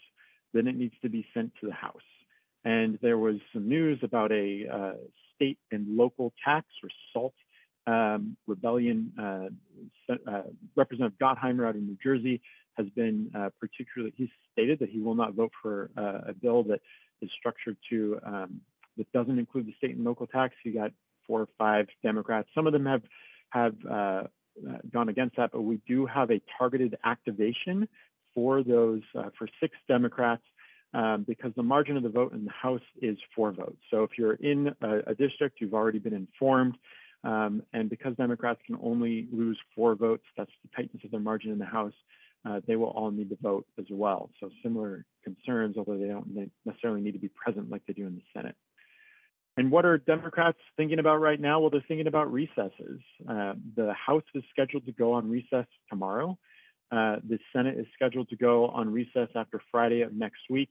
then 0.54 0.68
it 0.68 0.76
needs 0.76 0.96
to 1.04 1.10
be 1.10 1.24
sent 1.36 1.54
to 1.62 1.68
the 1.68 1.74
House. 1.74 2.02
And 2.66 2.98
there 3.04 3.20
was 3.20 3.36
some 3.54 3.70
news 3.70 4.00
about 4.02 4.32
a 4.32 4.64
uh, 4.74 4.94
state 5.36 5.60
and 5.72 5.98
local 5.98 6.34
tax 6.44 6.66
or 6.82 6.90
SALT 7.14 7.34
um, 7.88 8.38
rebellion. 8.48 9.12
Uh, 9.20 10.14
uh, 10.28 10.42
Representative 10.76 11.18
Gottheimer 11.20 11.68
out 11.68 11.76
of 11.76 11.82
New 11.82 11.98
Jersey 12.02 12.42
has 12.78 12.88
been 12.96 13.32
uh, 13.36 13.50
particularly, 13.60 14.14
he's 14.16 14.30
stated 14.52 14.80
that 14.80 14.90
he 14.90 15.00
will 15.00 15.16
not 15.16 15.34
vote 15.34 15.52
for 15.62 15.92
uh, 15.98 16.30
a 16.30 16.34
bill 16.34 16.64
that 16.64 16.82
is 17.22 17.30
structured 17.38 17.78
to, 17.90 18.20
um, 18.26 18.62
that 18.98 19.12
doesn't 19.12 19.38
include 19.38 19.68
the 19.68 19.74
state 19.78 19.96
and 19.96 20.04
local 20.04 20.28
tax. 20.28 20.56
He 20.64 20.72
got 20.72 20.92
four 21.28 21.42
or 21.42 21.48
five 21.58 21.88
Democrats. 22.02 22.50
Some 22.56 22.68
of 22.68 22.74
them 22.74 22.86
have, 22.86 23.02
have 23.50 23.76
uh, 23.90 24.24
gone 24.92 25.10
against 25.10 25.36
that, 25.38 25.52
but 25.52 25.62
we 25.62 25.80
do 25.88 26.06
have 26.06 26.32
a 26.32 26.42
targeted 26.58 26.98
activation 27.04 27.88
for 28.34 28.64
those, 28.64 29.02
for 29.14 29.48
six 29.60 29.76
Democrats 29.88 30.42
um, 30.94 31.26
because 31.28 31.52
the 31.56 31.64
margin 31.64 31.98
of 31.98 32.04
the 32.04 32.10
vote 32.10 32.34
in 32.34 32.46
the 32.46 32.52
House 32.52 32.82
is 33.02 33.18
four 33.36 33.52
votes. 33.52 33.82
So 33.90 34.04
if 34.04 34.12
you're 34.18 34.34
in 34.34 34.74
a, 34.82 35.12
a 35.12 35.16
district, 35.16 35.60
you've 35.60 35.74
already 35.74 36.00
been 36.00 36.14
informed. 36.14 36.76
Um, 37.24 37.64
and 37.72 37.90
because 37.90 38.16
Democrats 38.16 38.60
can 38.66 38.78
only 38.82 39.28
lose 39.32 39.58
four 39.76 39.96
votes, 39.96 40.24
that's 40.38 40.52
the 40.64 40.70
tightness 40.76 41.04
of 41.06 41.12
their 41.12 41.20
margin 41.20 41.52
in 41.52 41.60
the 41.60 41.66
House, 41.66 41.94
uh, 42.46 42.60
they 42.68 42.76
will 42.76 42.90
all 42.90 43.12
need 43.12 43.30
to 43.30 43.38
vote 43.42 43.66
as 43.80 43.86
well. 43.90 44.30
So 44.40 44.50
similar 44.62 45.06
concerns, 45.24 45.78
although 45.78 45.98
they 45.98 46.08
don't 46.08 46.52
necessarily 46.66 47.02
need 47.02 47.14
to 47.14 47.20
be 47.20 47.30
present 47.30 47.70
like 47.70 47.84
they 47.88 47.94
do 47.94 48.06
in 48.06 48.16
the 48.16 48.22
Senate. 48.36 48.56
And 49.56 49.72
what 49.72 49.86
are 49.86 49.98
Democrats 49.98 50.58
thinking 50.76 51.00
about 51.00 51.18
right 51.18 51.40
now? 51.40 51.60
Well, 51.60 51.70
they're 51.70 51.86
thinking 51.88 52.08
about 52.08 52.32
recesses. 52.34 53.00
Uh, 53.28 53.54
the 53.76 53.94
House 53.94 54.24
is 54.34 54.44
scheduled 54.52 54.86
to 54.88 54.92
go 54.92 55.14
on 55.14 55.30
recess 55.30 55.68
tomorrow. 55.90 56.38
Uh, 56.92 57.18
the 57.28 57.40
Senate 57.54 57.78
is 57.78 57.86
scheduled 57.94 58.30
to 58.30 58.36
go 58.36 58.68
on 58.68 58.92
recess 58.92 59.30
after 59.36 59.62
Friday 59.72 60.02
of 60.02 60.14
next 60.14 60.42
week. 60.50 60.70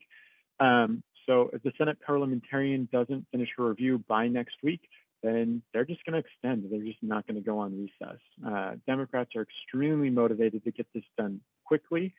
Um, 0.61 1.03
so 1.27 1.51
if 1.53 1.63
the 1.63 1.73
Senate 1.79 1.99
parliamentarian 2.05 2.89
doesn't 2.93 3.27
finish 3.31 3.49
her 3.57 3.69
review 3.69 4.05
by 4.09 4.29
next 4.29 4.57
week, 4.63 4.81
then 5.23 5.63
they're 5.73 5.85
just 5.85 6.05
going 6.05 6.21
to 6.21 6.27
extend. 6.27 6.67
They're 6.71 6.85
just 6.85 7.03
not 7.03 7.27
going 7.27 7.37
to 7.37 7.47
go 7.47 7.59
on 7.59 7.79
recess. 7.79 8.19
Uh, 8.47 8.73
Democrats 8.87 9.31
are 9.37 9.43
extremely 9.43 10.11
motivated 10.11 10.65
to 10.65 10.73
get 10.73 10.87
this 10.95 11.05
done 11.17 11.41
quickly 11.65 12.15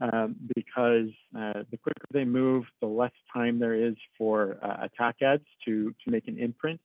um, 0.00 0.36
because 0.54 1.10
uh, 1.36 1.64
the 1.70 1.76
quicker 1.76 2.04
they 2.12 2.24
move, 2.24 2.64
the 2.80 2.86
less 2.86 3.12
time 3.32 3.58
there 3.58 3.74
is 3.74 3.94
for 4.16 4.58
uh, 4.62 4.86
attack 4.86 5.16
ads 5.22 5.44
to, 5.64 5.94
to 6.04 6.10
make 6.10 6.28
an 6.28 6.38
imprint, 6.38 6.80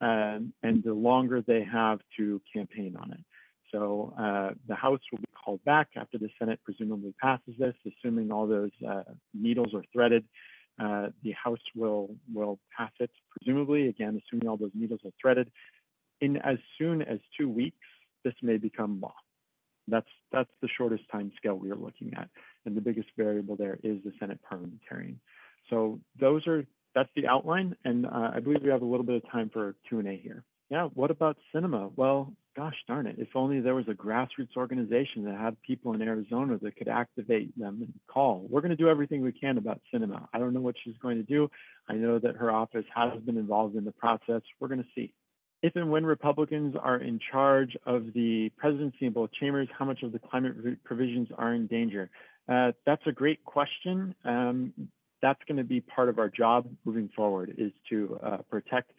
um, 0.00 0.52
and 0.62 0.82
the 0.82 0.94
longer 0.94 1.42
they 1.42 1.64
have 1.64 2.00
to 2.16 2.40
campaign 2.52 2.96
on 3.00 3.12
it. 3.12 3.20
So 3.72 4.14
uh, 4.18 4.50
the 4.68 4.74
House 4.76 5.00
will 5.10 5.18
be 5.18 5.24
called 5.44 5.64
back 5.64 5.88
after 5.96 6.16
the 6.16 6.28
Senate 6.38 6.60
presumably 6.64 7.12
passes 7.20 7.54
this, 7.58 7.74
assuming 7.86 8.30
all 8.30 8.46
those 8.46 8.70
uh, 8.88 9.02
needles 9.32 9.74
are 9.74 9.82
threaded. 9.92 10.24
Uh, 10.78 11.08
the 11.22 11.32
House 11.32 11.60
will 11.74 12.16
will 12.32 12.58
pass 12.76 12.90
it, 12.98 13.10
presumably, 13.30 13.88
again, 13.88 14.20
assuming 14.20 14.48
all 14.48 14.56
those 14.56 14.72
needles 14.74 15.00
are 15.04 15.12
threaded. 15.20 15.50
In 16.20 16.36
as 16.38 16.58
soon 16.78 17.02
as 17.02 17.18
two 17.38 17.48
weeks, 17.48 17.76
this 18.24 18.34
may 18.42 18.56
become 18.56 19.00
law. 19.00 19.14
That's 19.86 20.08
that's 20.32 20.50
the 20.62 20.68
shortest 20.76 21.04
time 21.12 21.30
scale 21.36 21.54
we 21.54 21.70
are 21.70 21.76
looking 21.76 22.12
at, 22.16 22.28
and 22.64 22.76
the 22.76 22.80
biggest 22.80 23.08
variable 23.16 23.56
there 23.56 23.78
is 23.82 24.02
the 24.04 24.12
Senate 24.18 24.40
parliamentarian. 24.42 25.20
So 25.70 26.00
those 26.18 26.46
are 26.46 26.66
that's 26.94 27.10
the 27.14 27.26
outline, 27.26 27.76
and 27.84 28.06
uh, 28.06 28.30
I 28.34 28.40
believe 28.40 28.62
we 28.62 28.70
have 28.70 28.82
a 28.82 28.86
little 28.86 29.06
bit 29.06 29.16
of 29.16 29.30
time 29.30 29.50
for 29.52 29.76
Q 29.88 30.00
and 30.00 30.08
A 30.08 30.16
here. 30.16 30.44
Yeah, 30.74 30.88
what 30.94 31.12
about 31.12 31.36
Sinema? 31.54 31.92
Well, 31.94 32.32
gosh 32.56 32.74
darn 32.88 33.06
it, 33.06 33.14
if 33.20 33.28
only 33.36 33.60
there 33.60 33.76
was 33.76 33.86
a 33.86 33.92
grassroots 33.92 34.56
organization 34.56 35.24
that 35.24 35.38
had 35.38 35.56
people 35.62 35.94
in 35.94 36.02
Arizona 36.02 36.58
that 36.60 36.74
could 36.74 36.88
activate 36.88 37.56
them 37.56 37.78
and 37.82 37.92
call. 38.08 38.44
We're 38.50 38.60
going 38.60 38.72
to 38.72 38.76
do 38.76 38.88
everything 38.88 39.22
we 39.22 39.30
can 39.30 39.56
about 39.56 39.80
Sinema. 39.94 40.26
I 40.34 40.40
don't 40.40 40.52
know 40.52 40.60
what 40.60 40.74
she's 40.82 40.96
going 41.00 41.18
to 41.18 41.22
do. 41.22 41.48
I 41.88 41.92
know 41.92 42.18
that 42.18 42.34
her 42.34 42.50
office 42.50 42.86
has 42.92 43.12
been 43.20 43.36
involved 43.36 43.76
in 43.76 43.84
the 43.84 43.92
process. 43.92 44.42
We're 44.58 44.66
going 44.66 44.82
to 44.82 44.88
see 44.96 45.12
if 45.62 45.76
and 45.76 45.92
when 45.92 46.04
Republicans 46.04 46.74
are 46.82 46.96
in 46.96 47.20
charge 47.30 47.76
of 47.86 48.12
the 48.12 48.50
presidency 48.56 49.06
in 49.06 49.12
both 49.12 49.30
chambers, 49.38 49.68
how 49.78 49.84
much 49.84 50.02
of 50.02 50.10
the 50.10 50.18
climate 50.18 50.56
provisions 50.82 51.28
are 51.38 51.54
in 51.54 51.68
danger? 51.68 52.10
Uh, 52.48 52.72
that's 52.84 53.06
a 53.06 53.12
great 53.12 53.44
question. 53.44 54.12
Um, 54.24 54.72
that's 55.22 55.40
going 55.48 55.56
to 55.56 55.64
be 55.64 55.80
part 55.80 56.08
of 56.08 56.18
our 56.18 56.28
job 56.28 56.66
moving 56.84 57.08
forward 57.14 57.54
is 57.56 57.70
to 57.88 58.18
uh, 58.22 58.36
protect 58.50 58.90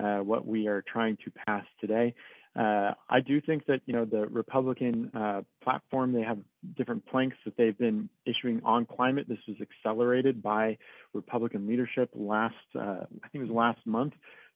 uh, 0.00 0.18
what 0.18 0.46
we 0.46 0.66
are 0.66 0.82
trying 0.82 1.16
to 1.24 1.30
pass 1.46 1.64
today. 1.80 2.14
Uh, 2.56 2.92
I 3.10 3.20
do 3.20 3.40
think 3.40 3.66
that 3.66 3.80
you 3.86 3.92
know 3.92 4.04
the 4.04 4.26
Republican 4.26 5.10
uh, 5.12 5.42
platform 5.62 6.12
they 6.12 6.22
have 6.22 6.38
different 6.76 7.04
planks 7.06 7.36
that 7.44 7.56
they've 7.56 7.76
been 7.76 8.08
issuing 8.26 8.60
on 8.64 8.86
climate. 8.86 9.26
This 9.28 9.38
was 9.48 9.56
accelerated 9.60 10.40
by 10.40 10.78
Republican 11.12 11.66
leadership 11.66 12.10
last 12.14 12.54
uh, 12.76 13.06
I 13.24 13.28
think 13.28 13.42
it 13.44 13.48
was 13.48 13.50
last 13.50 13.84
month. 13.86 14.12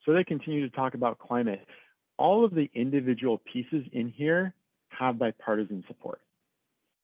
So 0.07 0.13
they 0.13 0.23
continue 0.23 0.69
to 0.69 0.77
talk 0.77 0.95
about 0.95 1.19
climate. 1.19 1.67
All 2.19 2.45
of 2.45 2.55
the 2.55 2.71
individual 2.73 3.43
pieces 3.53 3.85
in 3.93 4.09
here 4.09 4.55
have 4.91 5.19
bipartisan 5.19 5.85
support. 5.89 6.21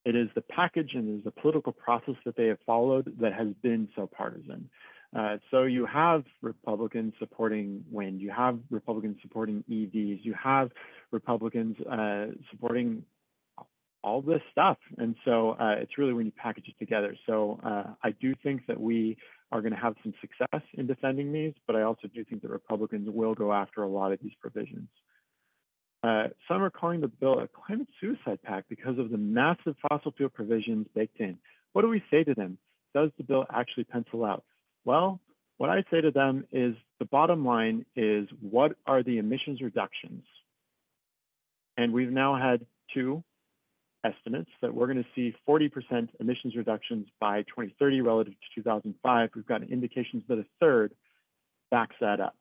It 0.05 0.15
is 0.15 0.29
the 0.35 0.43
package 0.43 0.93
and 0.95 1.09
it 1.09 1.19
is 1.19 1.25
the 1.25 1.31
political 1.31 1.73
process 1.73 2.15
that 2.25 2.37
they 2.37 2.47
have 2.47 2.59
followed 2.67 3.17
that 3.21 3.33
has 3.33 3.49
been 3.63 3.89
so 3.97 4.07
partisan. 4.07 4.69
Uh, 5.15 5.37
so 5.51 5.63
you 5.63 5.87
have 5.87 6.25
Republicans 6.43 7.13
supporting 7.19 7.85
wind, 7.91 8.21
you 8.21 8.31
have 8.31 8.59
Republicans 8.71 9.17
supporting 9.23 9.63
EVs, 9.71 10.21
you 10.25 10.35
have 10.35 10.71
Republicans 11.13 11.77
uh, 11.91 12.27
supporting 12.51 13.05
all 14.03 14.21
this 14.21 14.41
stuff. 14.51 14.77
And 14.99 15.15
so 15.25 15.53
uh, 15.53 15.77
it's 15.79 15.97
really 15.99 16.13
when 16.13 16.27
you 16.27 16.33
package 16.37 16.67
it 16.69 16.79
together. 16.79 17.17
So 17.27 17.61
uh, 17.65 17.95
I 18.03 18.11
do 18.21 18.35
think 18.43 18.67
that 18.67 18.79
we 18.79 19.17
are 19.51 19.61
going 19.61 19.73
to 19.73 19.79
have 19.79 19.95
some 20.03 20.13
success 20.21 20.63
in 20.75 20.87
defending 20.87 21.33
these, 21.33 21.55
but 21.67 21.77
I 21.77 21.83
also 21.83 22.09
do 22.13 22.25
think 22.25 22.43
that 22.43 22.51
Republicans 22.51 23.09
will 23.11 23.35
go 23.35 23.53
after 23.53 23.83
a 23.83 23.89
lot 23.89 24.13
of 24.13 24.19
these 24.21 24.33
provisions. 24.41 24.89
Uh, 26.03 26.25
some 26.49 26.63
are 26.63 26.71
calling 26.71 27.01
the 27.01 27.09
bill 27.09 27.39
a 27.39 27.49
climate 27.49 27.89
suicide 27.99 28.39
pact 28.43 28.69
because 28.69 28.99
of 28.99 29.11
the 29.11 29.17
massive 29.17 29.75
fossil 29.89 30.13
fuel 30.13 30.29
provisions 30.29 30.87
baked 30.95 31.19
in. 31.19 31.39
What 31.73 31.83
do 31.83 31.89
we 31.89 32.03
say 32.11 32.25
to 32.25 32.35
them? 32.35 32.59
Does 32.95 33.11
the 33.17 33.25
bill 33.25 33.47
actually 33.51 33.85
pencil 33.85 34.25
out? 34.25 34.45
Well, 34.85 35.21
what 35.57 35.71
I 35.71 35.85
say 35.91 36.01
to 36.01 36.11
them 36.11 36.47
is 36.53 36.75
the 36.99 37.05
bottom 37.05 37.45
line 37.45 37.87
is 37.97 38.29
what 38.41 38.77
are 38.87 39.03
the 39.03 39.19
emissions 39.19 39.61
reductions? 39.61 40.25
And 41.77 41.93
we've 41.93 42.11
now 42.11 42.37
had 42.37 42.67
two 42.93 43.23
estimates 44.05 44.51
that 44.61 44.75
we're 44.75 44.87
going 44.87 45.03
to 45.03 45.09
see 45.15 45.35
40% 45.49 46.09
emissions 46.21 46.55
reductions 46.57 47.07
by 47.21 47.43
2030 47.43 48.01
relative 48.03 48.35
to 48.35 48.61
2005. 48.61 49.31
We've 49.35 49.47
got 49.47 49.63
indications 49.63 50.23
that 50.29 50.39
a 50.39 50.45
third 50.61 50.93
backs 51.71 51.97
that 52.01 52.21
up. 52.21 52.37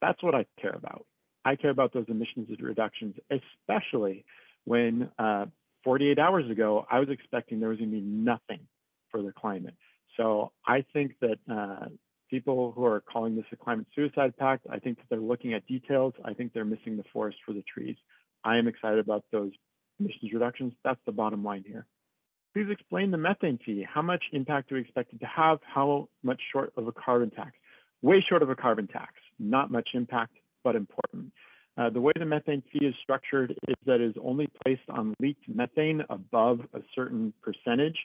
That's 0.00 0.22
what 0.22 0.34
I 0.34 0.46
care 0.60 0.74
about. 0.74 1.06
I 1.44 1.56
care 1.56 1.70
about 1.70 1.92
those 1.92 2.06
emissions 2.08 2.48
reductions, 2.60 3.16
especially 3.30 4.24
when 4.64 5.10
uh, 5.18 5.46
48 5.84 6.18
hours 6.18 6.48
ago, 6.50 6.86
I 6.90 7.00
was 7.00 7.08
expecting 7.10 7.58
there 7.58 7.70
was 7.70 7.78
going 7.78 7.90
to 7.90 7.96
be 7.96 8.02
nothing 8.02 8.60
for 9.10 9.22
the 9.22 9.32
climate. 9.32 9.74
So 10.16 10.52
I 10.66 10.84
think 10.92 11.14
that 11.20 11.38
uh, 11.50 11.86
people 12.30 12.72
who 12.74 12.84
are 12.84 13.00
calling 13.00 13.36
this 13.36 13.44
a 13.52 13.56
climate 13.56 13.86
suicide 13.94 14.36
pact, 14.36 14.66
I 14.70 14.78
think 14.78 14.98
that 14.98 15.04
they're 15.10 15.20
looking 15.20 15.54
at 15.54 15.66
details. 15.66 16.14
I 16.24 16.34
think 16.34 16.52
they're 16.52 16.64
missing 16.64 16.96
the 16.96 17.04
forest 17.12 17.38
for 17.44 17.52
the 17.52 17.62
trees. 17.62 17.96
I 18.44 18.56
am 18.56 18.68
excited 18.68 18.98
about 18.98 19.24
those 19.32 19.52
emissions 20.00 20.32
reductions. 20.32 20.72
That's 20.84 21.00
the 21.06 21.12
bottom 21.12 21.44
line 21.44 21.64
here. 21.66 21.86
Please 22.54 22.66
explain 22.70 23.10
the 23.10 23.18
methane 23.18 23.58
fee. 23.64 23.86
How 23.88 24.02
much 24.02 24.24
impact 24.32 24.68
do 24.68 24.74
we 24.74 24.82
expect 24.82 25.12
it 25.12 25.20
to 25.20 25.26
have? 25.26 25.58
How 25.62 26.08
much 26.22 26.40
short 26.52 26.72
of 26.76 26.86
a 26.86 26.92
carbon 26.92 27.30
tax? 27.30 27.52
Way 28.02 28.24
short 28.26 28.42
of 28.42 28.50
a 28.50 28.56
carbon 28.56 28.88
tax. 28.88 29.12
Not 29.38 29.70
much 29.70 29.90
impact, 29.94 30.36
but 30.64 30.76
important. 30.76 31.32
Uh, 31.78 31.88
the 31.88 32.00
way 32.00 32.12
the 32.18 32.26
methane 32.26 32.62
fee 32.70 32.84
is 32.84 32.94
structured 33.02 33.54
is 33.68 33.74
that 33.86 34.00
it 34.00 34.10
is 34.10 34.14
only 34.22 34.48
placed 34.62 34.82
on 34.90 35.14
leaked 35.20 35.48
methane 35.48 36.02
above 36.10 36.60
a 36.74 36.80
certain 36.94 37.32
percentage 37.42 37.96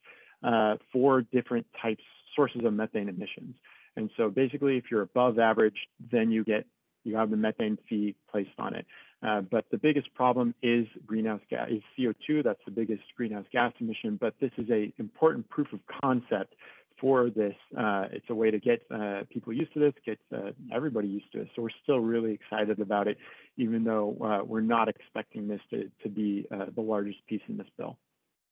uh, 0.44 0.76
for 0.92 1.22
different 1.22 1.66
types, 1.82 2.04
sources 2.36 2.62
of 2.64 2.74
methane 2.74 3.10
emissions. 3.10 3.56
And 3.96 4.10
so 4.16 4.30
basically, 4.30 4.78
if 4.78 4.86
you're 4.92 5.02
above 5.02 5.40
average, 5.40 5.88
then 6.12 6.32
you 6.32 6.44
get 6.44 6.66
you 7.04 7.16
have 7.16 7.30
the 7.30 7.38
methane 7.38 7.78
fee 7.88 8.16
placed 8.30 8.50
on 8.60 8.76
it. 8.76 8.86
Uh, 9.26 9.42
but 9.42 9.66
the 9.72 9.78
biggest 9.78 10.14
problem 10.14 10.54
is 10.62 10.86
greenhouse 11.06 11.42
gas, 11.50 11.70
is 11.72 11.82
CO2. 11.98 12.44
That's 12.44 12.60
the 12.66 12.72
biggest 12.72 13.02
greenhouse 13.16 13.46
gas 13.52 13.74
emission. 13.80 14.18
But 14.20 14.36
this 14.40 14.52
is 14.58 14.70
a 14.70 14.94
important 15.00 15.50
proof 15.50 15.72
of 15.74 15.80
concept 16.02 16.54
for 17.00 17.30
this. 17.30 17.56
Uh, 17.78 18.06
it's 18.12 18.26
a 18.30 18.36
way 18.36 18.52
to 18.52 18.60
get 18.60 18.82
uh, 18.94 19.22
people 19.32 19.54
used 19.54 19.74
to 19.74 19.80
this, 19.80 19.94
get 20.06 20.20
uh, 20.36 20.52
everybody 20.74 21.08
used 21.08 21.32
to 21.32 21.42
it. 21.42 21.48
So 21.56 21.62
we're 21.62 21.70
still 21.84 22.00
really 22.00 22.34
excited 22.34 22.80
about 22.80 23.08
it, 23.08 23.18
even 23.58 23.84
though 23.84 24.18
uh, 24.22 24.44
we're 24.44 24.62
not 24.62 24.90
expecting 24.90 25.48
this 25.48 25.62
to, 25.72 25.90
to 26.04 26.10
be 26.10 26.48
uh, 26.52 26.66
the 26.76 26.82
largest 26.82 27.20
piece 27.28 27.42
in 27.48 27.58
this 27.58 27.68
bill. 27.78 27.98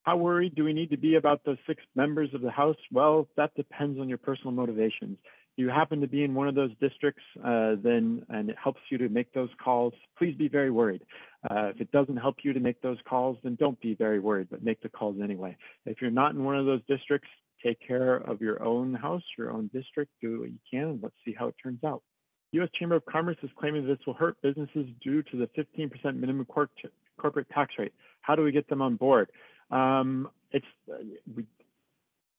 How 0.06 0.16
worried 0.16 0.54
do 0.54 0.62
we 0.62 0.72
need 0.72 0.90
to 0.90 0.96
be 0.96 1.16
about 1.16 1.40
those 1.44 1.56
six 1.66 1.82
members 1.96 2.32
of 2.32 2.40
the 2.40 2.50
House? 2.50 2.76
Well, 2.92 3.26
that 3.36 3.52
depends 3.56 3.98
on 3.98 4.08
your 4.08 4.18
personal 4.18 4.52
motivations 4.52 5.18
If 5.20 5.56
you 5.56 5.68
happen 5.68 6.00
to 6.00 6.06
be 6.06 6.22
in 6.22 6.32
one 6.32 6.46
of 6.46 6.54
those 6.54 6.70
districts, 6.80 7.24
uh, 7.44 7.74
then 7.82 8.24
and 8.28 8.48
it 8.48 8.56
helps 8.62 8.80
you 8.88 8.98
to 8.98 9.08
make 9.08 9.32
those 9.32 9.48
calls, 9.60 9.92
please 10.16 10.36
be 10.36 10.46
very 10.46 10.70
worried. 10.70 11.02
Uh, 11.50 11.70
if 11.74 11.80
it 11.80 11.90
doesn't 11.90 12.18
help 12.18 12.36
you 12.44 12.52
to 12.52 12.60
make 12.60 12.80
those 12.82 12.98
calls, 13.08 13.36
then 13.42 13.56
don't 13.56 13.80
be 13.80 13.96
very 13.96 14.20
worried, 14.20 14.46
but 14.48 14.62
make 14.62 14.80
the 14.80 14.88
calls 14.88 15.16
anyway. 15.20 15.56
If 15.86 16.00
you're 16.00 16.12
not 16.12 16.36
in 16.36 16.44
one 16.44 16.56
of 16.56 16.66
those 16.66 16.82
districts, 16.86 17.28
take 17.60 17.78
care 17.84 18.14
of 18.14 18.40
your 18.40 18.62
own 18.62 18.94
house, 18.94 19.24
your 19.36 19.50
own 19.50 19.68
district, 19.74 20.12
do 20.22 20.38
what 20.38 20.50
you 20.50 20.58
can, 20.70 20.84
and 20.84 21.02
let's 21.02 21.16
see 21.24 21.34
how 21.36 21.48
it 21.48 21.56
turns 21.60 21.82
out. 21.84 22.04
U.S. 22.52 22.68
Chamber 22.78 22.94
of 22.94 23.04
Commerce 23.06 23.38
is 23.42 23.50
claiming 23.58 23.84
this 23.88 23.98
will 24.06 24.14
hurt 24.14 24.36
businesses 24.40 24.86
due 25.02 25.24
to 25.24 25.36
the 25.36 25.48
15% 25.58 25.90
minimum 26.14 26.44
cor 26.44 26.70
corporate 27.18 27.48
tax 27.50 27.74
rate. 27.76 27.92
How 28.20 28.36
do 28.36 28.42
we 28.42 28.52
get 28.52 28.68
them 28.68 28.80
on 28.80 28.94
board? 28.94 29.30
Um, 29.70 30.30
it's 30.52 30.66
uh, 30.92 30.98
we, 31.34 31.44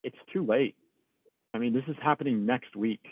it's 0.04 0.18
too 0.34 0.46
late. 0.46 0.76
I 1.54 1.58
mean, 1.58 1.74
this 1.74 1.84
is 1.88 1.96
happening 2.02 2.46
next 2.46 2.76
week. 2.76 3.06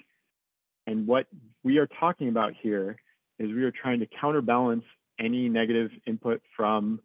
And 0.88 1.08
what 1.08 1.28
we 1.64 1.78
are 1.80 1.88
talking 2.00 2.30
about 2.30 2.54
here 2.62 2.98
is 3.40 3.50
we 3.52 3.64
are 3.64 3.72
trying 3.72 4.00
to 4.00 4.08
counterbalance 4.22 4.84
any 5.20 5.50
negative 5.50 5.92
input 6.06 6.42
from 6.56 7.02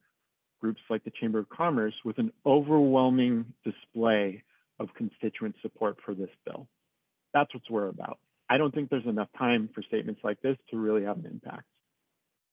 groups 0.61 0.81
like 0.91 1.03
the 1.05 1.13
Chamber 1.21 1.39
of 1.39 1.49
Commerce 1.49 1.95
with 2.05 2.19
an 2.19 2.33
overwhelming 2.45 3.47
display 3.65 4.43
of 4.79 4.89
constituent 4.95 5.55
support 5.63 5.97
for 6.05 6.15
this 6.15 6.31
bill. 6.45 6.69
That's 7.33 7.53
what 7.55 7.63
we're 7.71 7.89
about. 7.89 8.19
I 8.49 8.59
don't 8.59 8.75
think 8.75 8.91
there's 8.91 9.07
enough 9.07 9.29
time 9.39 9.71
for 9.75 9.83
statements 9.83 10.21
like 10.25 10.41
this 10.43 10.57
to 10.71 10.77
really 10.77 11.05
have 11.05 11.19
an 11.19 11.27
impact. 11.27 11.65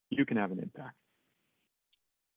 you 0.10 0.26
can 0.26 0.38
have 0.38 0.52
an 0.52 0.60
impact. 0.60 0.96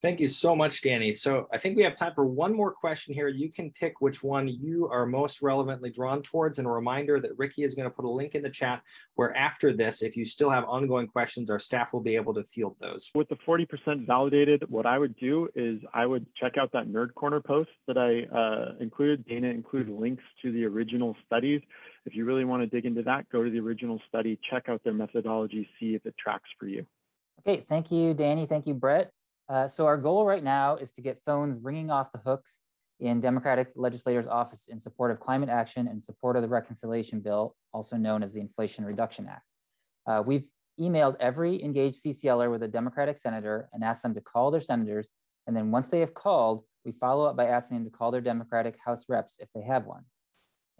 Thank 0.03 0.19
you 0.19 0.29
so 0.29 0.57
much, 0.57 0.81
Danny. 0.81 1.13
So 1.13 1.47
I 1.53 1.59
think 1.59 1.77
we 1.77 1.83
have 1.83 1.95
time 1.95 2.15
for 2.15 2.25
one 2.25 2.57
more 2.57 2.73
question 2.73 3.13
here. 3.13 3.29
You 3.29 3.53
can 3.53 3.71
pick 3.73 4.01
which 4.01 4.23
one 4.23 4.49
you 4.49 4.89
are 4.89 5.05
most 5.05 5.43
relevantly 5.43 5.91
drawn 5.91 6.23
towards. 6.23 6.59
And 6.59 6.67
a 6.67 6.71
reminder 6.71 7.21
that 7.21 7.37
Ricky 7.37 7.65
is 7.65 7.75
going 7.75 7.89
to 7.89 7.95
put 7.95 8.07
a 8.07 8.11
link 8.11 8.35
in 8.35 8.43
the 8.43 8.49
chat 8.49 8.83
where 9.17 9.37
after 9.37 9.75
this, 9.75 10.01
if 10.01 10.17
you 10.17 10.25
still 10.25 10.49
have 10.49 10.65
ongoing 10.65 11.07
questions, 11.07 11.51
our 11.51 11.59
staff 11.59 11.93
will 11.93 12.01
be 12.01 12.17
able 12.17 12.33
to 12.33 12.45
field 12.45 12.77
those. 12.81 13.11
With 13.15 13.29
the 13.29 13.37
40% 13.47 14.07
validated, 14.07 14.65
what 14.71 14.87
I 14.87 14.99
would 14.99 15.15
do 15.17 15.51
is 15.55 15.83
I 15.93 16.07
would 16.07 16.25
check 16.35 16.57
out 16.57 16.73
that 16.73 16.89
Nerd 16.89 17.13
Corner 17.13 17.41
post 17.41 17.71
that 17.87 17.99
I 17.99 18.23
uh, 18.35 18.77
included. 18.81 19.27
Dana 19.27 19.49
included 19.49 19.93
links 19.93 20.25
to 20.41 20.51
the 20.51 20.65
original 20.65 21.15
studies. 21.27 21.61
If 22.07 22.15
you 22.15 22.25
really 22.25 22.47
want 22.47 22.63
to 22.63 22.67
dig 22.67 22.87
into 22.87 23.03
that, 23.03 23.29
go 23.29 23.45
to 23.45 23.51
the 23.51 23.61
original 23.61 24.01
study, 24.09 24.39
check 24.49 24.71
out 24.71 24.83
their 24.83 24.95
methodology, 24.95 25.69
see 25.79 25.95
if 25.95 26.07
it 26.07 26.15
tracks 26.17 26.49
for 26.59 26.67
you. 26.67 26.87
Okay, 27.47 27.67
thank 27.69 27.91
you, 27.91 28.15
Danny. 28.15 28.47
Thank 28.47 28.67
you, 28.67 28.73
Brett. 28.73 29.13
Uh, 29.51 29.67
so 29.67 29.85
our 29.85 29.97
goal 29.97 30.25
right 30.25 30.45
now 30.45 30.77
is 30.77 30.93
to 30.93 31.01
get 31.01 31.21
phones 31.27 31.59
ringing 31.61 31.91
off 31.91 32.13
the 32.13 32.19
hooks 32.19 32.61
in 33.01 33.21
Democratic 33.21 33.73
legislators' 33.75 34.29
office 34.29 34.69
in 34.69 34.79
support 34.79 35.11
of 35.11 35.19
climate 35.19 35.49
action 35.49 35.89
and 35.89 36.05
support 36.05 36.37
of 36.37 36.43
the 36.43 36.49
reconciliation 36.49 37.19
bill, 37.19 37.57
also 37.73 37.97
known 37.97 38.23
as 38.23 38.33
the 38.33 38.41
Inflation 38.41 38.85
Reduction 38.85 39.27
Act. 39.29 39.43
Uh, 40.07 40.23
we've 40.25 40.49
emailed 40.79 41.17
every 41.19 41.63
engaged 41.65 42.03
CCLer 42.05 42.49
with 42.49 42.63
a 42.63 42.69
Democratic 42.69 43.19
senator 43.19 43.69
and 43.73 43.83
asked 43.83 44.03
them 44.03 44.15
to 44.15 44.21
call 44.21 44.53
their 44.53 44.61
senators. 44.61 45.09
And 45.47 45.57
then 45.57 45.73
once 45.73 45.89
they 45.89 46.01
have 46.01 46.15
called, 46.15 46.63
we 46.85 46.93
follow 46.93 47.25
up 47.25 47.37
by 47.37 47.47
asking 47.47 47.79
them 47.79 47.85
to 47.91 47.97
call 47.97 48.13
their 48.13 48.21
Democratic 48.21 48.77
House 48.85 49.07
reps 49.09 49.37
if 49.41 49.49
they 49.53 49.63
have 49.63 49.85
one. 49.85 50.05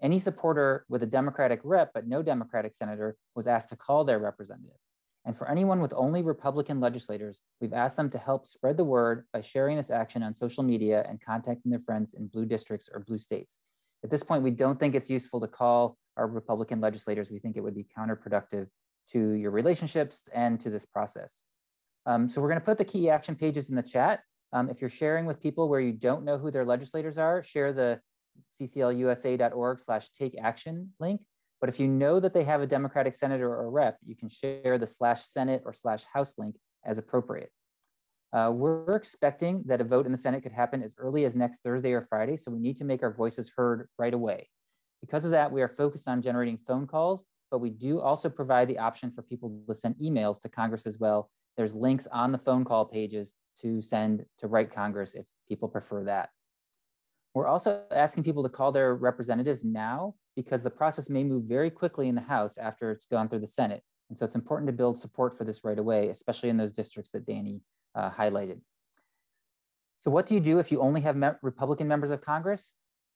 Any 0.01 0.17
supporter 0.17 0.85
with 0.87 1.03
a 1.03 1.07
Democratic 1.07 1.59
rep 1.63 1.91
but 1.93 2.07
no 2.07 2.23
Democratic 2.23 2.73
senator 2.73 3.17
was 3.35 3.47
asked 3.47 3.69
to 3.69 3.75
call 3.75 4.05
their 4.05 4.17
representative. 4.17 4.77
And 5.25 5.37
for 5.37 5.49
anyone 5.49 5.81
with 5.81 5.93
only 5.95 6.23
Republican 6.23 6.79
legislators, 6.79 7.41
we've 7.59 7.73
asked 7.73 7.95
them 7.95 8.09
to 8.09 8.17
help 8.17 8.47
spread 8.47 8.77
the 8.77 8.83
word 8.83 9.25
by 9.31 9.41
sharing 9.41 9.77
this 9.77 9.91
action 9.91 10.23
on 10.23 10.33
social 10.33 10.63
media 10.63 11.05
and 11.07 11.21
contacting 11.21 11.71
their 11.71 11.81
friends 11.81 12.15
in 12.15 12.27
blue 12.27 12.45
districts 12.45 12.89
or 12.91 13.01
blue 13.01 13.19
states. 13.19 13.57
At 14.03 14.09
this 14.09 14.23
point, 14.23 14.41
we 14.41 14.51
don't 14.51 14.79
think 14.79 14.95
it's 14.95 15.09
useful 15.09 15.39
to 15.41 15.47
call 15.47 15.97
our 16.17 16.27
Republican 16.27 16.81
legislators. 16.81 17.29
We 17.29 17.39
think 17.39 17.55
it 17.55 17.61
would 17.61 17.75
be 17.75 17.85
counterproductive 17.95 18.67
to 19.11 19.31
your 19.33 19.51
relationships 19.51 20.21
and 20.33 20.59
to 20.61 20.69
this 20.69 20.85
process. 20.85 21.43
Um, 22.07 22.29
so 22.29 22.41
we're 22.41 22.49
gonna 22.49 22.61
put 22.61 22.79
the 22.79 22.85
key 22.85 23.09
action 23.09 23.35
pages 23.35 23.69
in 23.69 23.75
the 23.75 23.83
chat. 23.83 24.21
Um, 24.53 24.69
if 24.69 24.81
you're 24.81 24.89
sharing 24.89 25.25
with 25.25 25.39
people 25.39 25.69
where 25.69 25.79
you 25.79 25.93
don't 25.93 26.25
know 26.25 26.37
who 26.39 26.49
their 26.49 26.65
legislators 26.65 27.17
are, 27.19 27.43
share 27.43 27.73
the 27.73 28.01
cclusa.org 28.59 29.81
slash 29.81 30.09
take 30.13 30.35
action 30.41 30.93
link 30.99 31.21
but 31.61 31.69
if 31.69 31.79
you 31.79 31.87
know 31.87 32.19
that 32.19 32.33
they 32.33 32.43
have 32.43 32.61
a 32.61 32.67
Democratic 32.67 33.13
senator 33.15 33.55
or 33.55 33.69
rep, 33.69 33.97
you 34.03 34.15
can 34.15 34.27
share 34.27 34.79
the 34.79 34.87
slash 34.87 35.23
Senate 35.23 35.61
or 35.63 35.71
slash 35.71 36.03
House 36.11 36.33
link 36.37 36.55
as 36.83 36.97
appropriate. 36.97 37.51
Uh, 38.33 38.49
we're 38.51 38.95
expecting 38.95 39.61
that 39.67 39.79
a 39.79 39.83
vote 39.83 40.07
in 40.07 40.11
the 40.11 40.17
Senate 40.17 40.41
could 40.41 40.51
happen 40.51 40.81
as 40.81 40.95
early 40.97 41.23
as 41.23 41.35
next 41.35 41.61
Thursday 41.61 41.91
or 41.91 42.01
Friday, 42.01 42.35
so 42.35 42.49
we 42.49 42.59
need 42.59 42.77
to 42.77 42.83
make 42.83 43.03
our 43.03 43.13
voices 43.13 43.51
heard 43.55 43.87
right 43.99 44.13
away. 44.13 44.49
Because 45.01 45.23
of 45.23 45.31
that, 45.31 45.51
we 45.51 45.61
are 45.61 45.67
focused 45.67 46.07
on 46.07 46.21
generating 46.21 46.57
phone 46.57 46.87
calls, 46.87 47.23
but 47.51 47.59
we 47.59 47.69
do 47.69 47.99
also 47.99 48.29
provide 48.29 48.67
the 48.67 48.79
option 48.79 49.11
for 49.11 49.21
people 49.21 49.61
to 49.67 49.75
send 49.75 49.95
emails 49.95 50.41
to 50.41 50.49
Congress 50.49 50.87
as 50.87 50.97
well. 50.97 51.29
There's 51.57 51.75
links 51.75 52.07
on 52.11 52.31
the 52.31 52.37
phone 52.37 52.63
call 52.65 52.85
pages 52.85 53.33
to 53.61 53.81
send 53.81 54.25
to 54.39 54.47
write 54.47 54.73
Congress 54.73 55.13
if 55.13 55.25
people 55.47 55.67
prefer 55.67 56.05
that. 56.05 56.29
We're 57.33 57.47
also 57.47 57.83
asking 57.91 58.23
people 58.23 58.43
to 58.43 58.49
call 58.49 58.71
their 58.71 58.95
representatives 58.95 59.63
now 59.63 60.15
because 60.35 60.63
the 60.63 60.69
process 60.69 61.09
may 61.09 61.23
move 61.23 61.43
very 61.43 61.69
quickly 61.69 62.07
in 62.07 62.15
the 62.15 62.21
House 62.21 62.57
after 62.57 62.91
it's 62.91 63.05
gone 63.05 63.29
through 63.29 63.39
the 63.39 63.47
Senate. 63.47 63.83
And 64.09 64.17
so 64.17 64.25
it's 64.25 64.35
important 64.35 64.67
to 64.67 64.73
build 64.73 64.99
support 64.99 65.37
for 65.37 65.43
this 65.43 65.63
right 65.63 65.79
away, 65.79 66.09
especially 66.09 66.49
in 66.49 66.57
those 66.57 66.71
districts 66.71 67.11
that 67.11 67.25
Danny 67.25 67.61
uh, 67.95 68.09
highlighted. 68.11 68.59
So 69.97 70.09
what 70.11 70.25
do 70.25 70.33
you 70.33 70.41
do 70.41 70.59
if 70.59 70.71
you 70.71 70.81
only 70.81 71.01
have 71.01 71.15
me 71.15 71.29
Republican 71.41 71.87
members 71.87 72.09
of 72.09 72.21
Congress? 72.21 72.73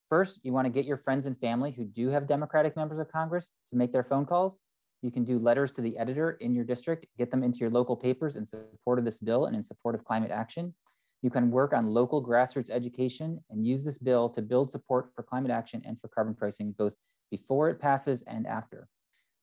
First, 0.10 0.40
you 0.44 0.54
wanna 0.54 0.70
get 0.70 0.86
your 0.86 0.98
friends 0.98 1.26
and 1.26 1.38
family 1.38 1.72
who 1.72 1.84
do 1.84 2.10
have 2.10 2.28
Democratic 2.28 2.76
members 2.76 3.00
of 3.00 3.12
Congress 3.12 3.50
to 3.70 3.76
make 3.76 3.92
their 3.92 4.04
phone 4.04 4.26
calls. 4.26 4.60
You 5.02 5.12
can 5.12 5.24
do 5.24 5.40
letters 5.40 5.72
to 5.74 5.82
the 5.82 5.98
editor 5.98 6.32
in 6.32 6.54
your 6.56 6.64
district, 6.64 7.08
get 7.18 7.32
them 7.32 7.44
into 7.44 7.60
your 7.60 7.70
local 7.70 7.96
papers 7.96 8.36
in 8.36 8.46
support 8.46 9.00
of 9.00 9.06
this 9.06 9.20
bill 9.20 9.46
and 9.46 9.56
in 9.56 9.64
support 9.64 9.96
of 9.96 10.04
climate 10.06 10.32
action. 10.32 10.74
You 11.22 11.30
can 11.30 11.50
work 11.50 11.74
on 11.74 11.88
local 11.88 12.24
grassroots 12.24 12.70
education 12.70 13.44
and 13.50 13.66
use 13.66 13.84
this 13.84 13.98
bill 13.98 14.30
to 14.30 14.42
build 14.42 14.72
support 14.72 15.10
for 15.16 15.24
climate 15.24 15.52
action 15.52 15.82
and 15.86 16.00
for 16.00 16.08
carbon 16.08 16.36
pricing, 16.36 16.72
both 16.78 16.94
before 17.32 17.70
it 17.70 17.80
passes 17.80 18.24
and 18.24 18.48
after. 18.48 18.88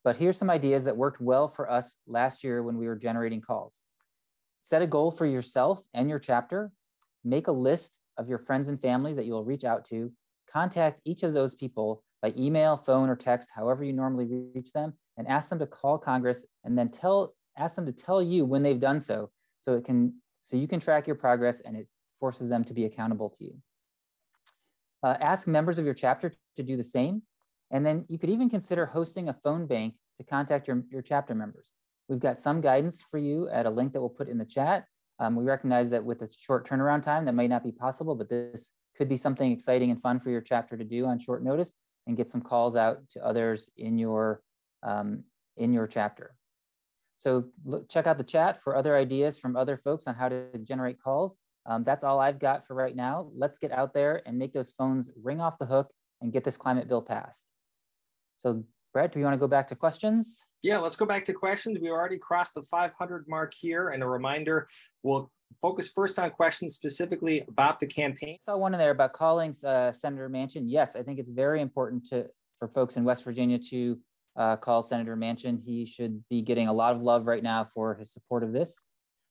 But 0.05 0.17
here's 0.17 0.39
some 0.39 0.51
ideas 0.51 0.85
that 0.85 0.97
worked 0.97 1.21
well 1.21 1.49
for 1.49 1.71
us 1.71 1.97
last 2.07 2.43
year 2.43 2.63
when 2.63 2.77
we 2.77 2.87
were 2.87 2.97
generating 2.97 3.41
calls. 3.41 3.81
Set 4.61 4.83
a 4.83 4.87
goal 4.87 5.11
for 5.11 5.27
yourself 5.27 5.81
and 5.95 6.09
your 6.09 6.19
chapter. 6.19 6.73
Make 7.25 7.47
a 7.47 7.53
list 7.53 7.99
of 8.17 8.29
your 8.29 8.39
friends 8.39 8.69
and 8.69 8.81
family 8.81 9.15
that 9.15 9.27
you'll 9.27 9.45
reach 9.45 9.65
out 9.65 9.85
to. 9.87 10.13
Contact 10.53 11.01
each 11.05 11.23
of 11.23 11.33
those 11.33 11.55
people 11.55 12.03
by 12.21 12.33
email, 12.37 12.77
phone, 12.77 13.09
or 13.09 13.17
text, 13.17 13.49
however 13.55 13.85
you 13.85 13.93
normally 13.93 14.27
reach 14.55 14.73
them, 14.73 14.95
and 15.17 15.27
ask 15.29 15.49
them 15.49 15.59
to 15.59 15.67
call 15.67 15.99
Congress 15.99 16.47
and 16.65 16.77
then 16.77 16.89
tell 16.89 17.35
ask 17.59 17.75
them 17.75 17.87
to 17.87 17.93
tell 17.93 18.23
you 18.23 18.45
when 18.45 18.63
they've 18.63 18.81
done 18.81 18.99
so 18.99 19.31
so 19.59 19.75
it 19.75 19.85
can 19.85 20.15
so 20.43 20.57
you 20.57 20.67
can 20.67 20.81
track 20.81 21.07
your 21.07 21.17
progress 21.17 21.61
and 21.61 21.77
it 21.77 21.87
forces 22.19 22.49
them 22.49 22.65
to 22.65 22.75
be 22.75 22.85
accountable 22.85 23.31
to 23.31 23.45
you. 23.45 23.55
Uh, 25.03 25.17
ask 25.21 25.47
members 25.49 25.79
of 25.79 25.85
your 25.85 25.95
chapter 25.95 26.33
to 26.57 26.63
do 26.63 26.77
the 26.77 26.85
same. 26.85 27.23
And 27.73 27.85
then 27.85 28.05
you 28.09 28.19
could 28.19 28.31
even 28.31 28.49
consider 28.49 28.87
hosting 28.87 29.29
a 29.29 29.37
phone 29.43 29.67
bank 29.67 29.95
to 30.19 30.25
contact 30.25 30.69
your, 30.69 30.83
your 30.91 31.03
chapter 31.03 31.35
members. 31.35 31.73
We've 32.09 32.21
got 32.21 32.39
some 32.39 32.61
guidance 32.61 33.03
for 33.03 33.19
you 33.19 33.49
at 33.49 33.67
a 33.67 33.71
link 33.71 33.93
that 33.93 34.01
we'll 34.01 34.11
put 34.11 34.29
in 34.29 34.39
the 34.39 34.45
chat. 34.45 34.85
Um, 35.19 35.35
we 35.35 35.45
recognize 35.45 35.91
that 35.91 36.05
with 36.05 36.21
a 36.23 36.29
short 36.29 36.69
turnaround 36.69 37.03
time, 37.03 37.25
that 37.25 37.35
might 37.35 37.51
not 37.51 37.65
be 37.65 37.73
possible, 37.73 38.15
but 38.15 38.29
this 38.29 38.73
could 38.97 39.09
be 39.09 39.17
something 39.17 39.51
exciting 39.51 39.91
and 39.91 40.03
fun 40.03 40.21
for 40.21 40.31
your 40.31 40.43
chapter 40.43 40.77
to 40.77 40.85
do 40.85 41.07
on 41.07 41.19
short 41.19 41.43
notice 41.43 41.73
and 42.07 42.17
get 42.17 42.31
some 42.31 42.43
calls 42.43 42.77
out 42.77 42.99
to 43.11 43.25
others 43.25 43.71
in 43.77 43.99
your, 43.99 44.43
um, 44.83 45.25
in 45.57 45.73
your 45.73 45.87
chapter. 45.87 46.35
So 47.19 47.45
look, 47.65 47.89
check 47.89 48.07
out 48.07 48.19
the 48.19 48.25
chat 48.25 48.61
for 48.61 48.77
other 48.77 48.97
ideas 48.97 49.39
from 49.39 49.57
other 49.57 49.77
folks 49.77 50.07
on 50.07 50.15
how 50.15 50.29
to 50.29 50.47
generate 50.65 51.01
calls. 51.01 51.39
Um, 51.65 51.85
that's 51.85 52.03
all 52.03 52.19
I've 52.19 52.41
got 52.41 52.67
for 52.67 52.75
right 52.75 52.97
now. 52.97 53.31
Let's 53.35 53.59
get 53.59 53.71
out 53.71 53.95
there 53.95 54.21
and 54.27 54.37
make 54.37 54.53
those 54.53 54.73
phones 54.77 55.09
ring 55.23 55.41
off 55.41 55.59
the 55.59 55.67
hook 55.67 55.91
and 56.21 56.33
get 56.33 56.43
this 56.43 56.57
climate 56.57 56.89
bill 56.89 57.03
passed. 57.03 57.47
So 58.43 58.65
Brett, 58.93 59.13
do 59.13 59.19
you 59.19 59.25
want 59.25 59.35
to 59.35 59.39
go 59.39 59.49
back 59.49 59.69
to 59.69 59.77
questions? 59.77 60.43
Yeah, 60.63 60.79
let's 60.79 60.97
go 60.97 61.07
back 61.07 61.25
to 61.27 61.33
questions. 61.33 61.79
We 61.81 61.91
already 61.91 62.19
crossed 62.19 62.55
the 62.55 62.63
500 62.63 63.27
mark 63.29 63.53
here. 63.55 63.91
And 63.91 64.03
a 64.03 64.07
reminder, 64.07 64.69
we'll 65.03 65.31
focus 65.61 65.91
first 65.95 66.19
on 66.19 66.31
questions 66.31 66.75
specifically 66.75 67.45
about 67.49 67.81
the 67.81 67.87
campaign. 67.87 68.39
I 68.43 68.53
saw 68.53 68.57
one 68.57 68.75
in 68.75 68.79
there 68.79 68.91
about 68.91 69.13
calling 69.13 69.55
uh, 69.65 69.93
Senator 69.93 70.29
Manchin. 70.29 70.65
Yes, 70.67 70.97
I 70.97 71.03
think 71.03 71.19
it's 71.19 71.31
very 71.31 71.61
important 71.61 72.07
to 72.09 72.27
for 72.59 72.69
folks 72.69 72.97
in 72.97 73.03
West 73.03 73.25
Virginia 73.25 73.59
to 73.59 73.99
uh, 74.37 74.57
call 74.57 74.83
Senator 74.83 75.17
Manchin. 75.17 75.61
He 75.65 75.85
should 75.85 76.23
be 76.29 76.43
getting 76.43 76.69
a 76.69 76.73
lot 76.73 76.95
of 76.95 77.03
love 77.03 77.27
right 77.27 77.43
now 77.43 77.67
for 77.75 77.95
his 77.97 78.13
support 78.13 78.45
of 78.45 78.53
this. 78.53 78.85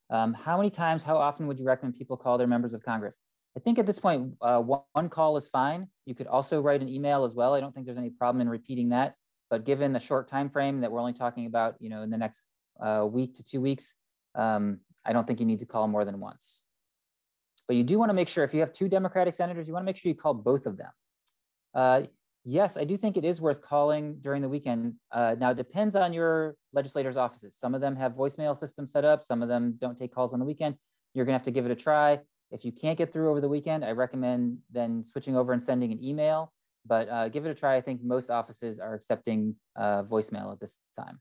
Um, 0.10 0.34
how 0.34 0.58
many 0.58 0.70
times, 0.70 1.04
how 1.04 1.18
often 1.18 1.48
would 1.48 1.58
you 1.58 1.66
recommend 1.66 1.96
people 1.96 2.18
call 2.18 2.38
their 2.38 2.48
members 2.48 2.74
of 2.74 2.84
Congress? 2.84 3.22
I 3.56 3.60
think 3.60 3.80
at 3.80 3.86
this 3.86 4.00
point, 4.00 4.34
uh, 4.42 4.60
one, 4.60 4.82
one 4.94 5.10
call 5.10 5.38
is 5.38 5.48
fine. 5.50 5.88
You 6.06 6.16
could 6.16 6.28
also 6.28 6.62
write 6.62 6.82
an 6.82 6.88
email 6.88 7.26
as 7.26 7.34
well. 7.34 7.54
I 7.54 7.60
don't 7.60 7.74
think 7.74 7.86
there's 7.86 7.98
any 7.98 8.10
problem 8.10 8.42
in 8.42 8.50
repeating 8.50 8.90
that. 8.90 9.16
But 9.50 9.66
given 9.66 9.92
the 9.92 10.00
short 10.00 10.30
time 10.30 10.50
frame 10.50 10.82
that 10.82 10.92
we're 10.92 11.00
only 11.00 11.14
talking 11.14 11.46
about, 11.46 11.76
you 11.80 11.90
know, 11.90 12.02
in 12.02 12.10
the 12.10 12.18
next 12.18 12.46
uh, 12.82 13.06
week 13.10 13.36
to 13.36 13.44
two 13.44 13.60
weeks, 13.60 13.94
um, 14.36 14.80
I 15.06 15.12
don't 15.12 15.28
think 15.28 15.40
you 15.42 15.46
need 15.46 15.60
to 15.60 15.66
call 15.66 15.88
more 15.88 16.06
than 16.06 16.20
once. 16.22 16.64
But 17.68 17.76
you 17.76 17.84
do 17.84 18.00
want 18.00 18.10
to 18.10 18.14
make 18.14 18.30
sure 18.30 18.44
if 18.46 18.54
you 18.54 18.62
have 18.62 18.72
two 18.72 18.88
Democratic 18.88 19.36
senators, 19.36 19.68
you 19.68 19.74
want 19.74 19.84
to 19.84 19.86
make 19.86 19.98
sure 19.98 20.10
you 20.10 20.16
call 20.16 20.34
both 20.34 20.66
of 20.66 20.78
them. 20.78 20.92
Uh, 21.74 22.04
Yes, 22.44 22.76
I 22.76 22.86
do 22.86 22.98
think 22.98 23.18
it 23.18 23.26
is 23.26 23.40
worth 23.40 23.62
calling 23.62 24.18
during 24.22 24.42
the 24.42 24.50
weekend. 24.50 24.96
Uh, 25.12 25.36
now, 25.38 25.52
it 25.52 25.58
depends 25.58 25.96
on 25.96 26.12
your 26.12 26.56
legislators' 26.74 27.16
offices. 27.16 27.56
Some 27.56 27.76
of 27.76 27.82
them 27.82 27.96
have 27.98 28.14
voicemail 28.14 28.58
systems 28.58 28.92
set 28.92 29.06
up, 29.06 29.24
some 29.24 29.44
of 29.44 29.50
them 29.50 29.78
don't 29.80 29.98
take 29.98 30.14
calls 30.14 30.34
on 30.34 30.40
the 30.40 30.46
weekend. 30.46 30.76
You're 31.14 31.26
going 31.26 31.34
to 31.34 31.38
have 31.38 31.46
to 31.46 31.52
give 31.52 31.66
it 31.66 31.72
a 31.72 31.76
try. 31.76 32.20
If 32.52 32.66
you 32.66 32.72
can't 32.72 32.98
get 32.98 33.14
through 33.14 33.30
over 33.30 33.42
the 33.42 33.50
weekend, 33.50 33.86
I 33.86 33.92
recommend 33.92 34.58
then 34.72 35.06
switching 35.06 35.36
over 35.38 35.54
and 35.54 35.64
sending 35.64 35.92
an 35.92 36.04
email. 36.04 36.54
But 36.86 37.10
uh, 37.10 37.30
give 37.30 37.46
it 37.46 37.52
a 37.52 37.56
try. 37.56 37.76
I 37.76 37.82
think 37.82 38.04
most 38.04 38.30
offices 38.30 38.80
are 38.80 38.94
accepting 38.94 39.56
uh, 39.76 40.04
voicemail 40.04 40.52
at 40.52 40.60
this 40.60 40.80
time. 41.00 41.20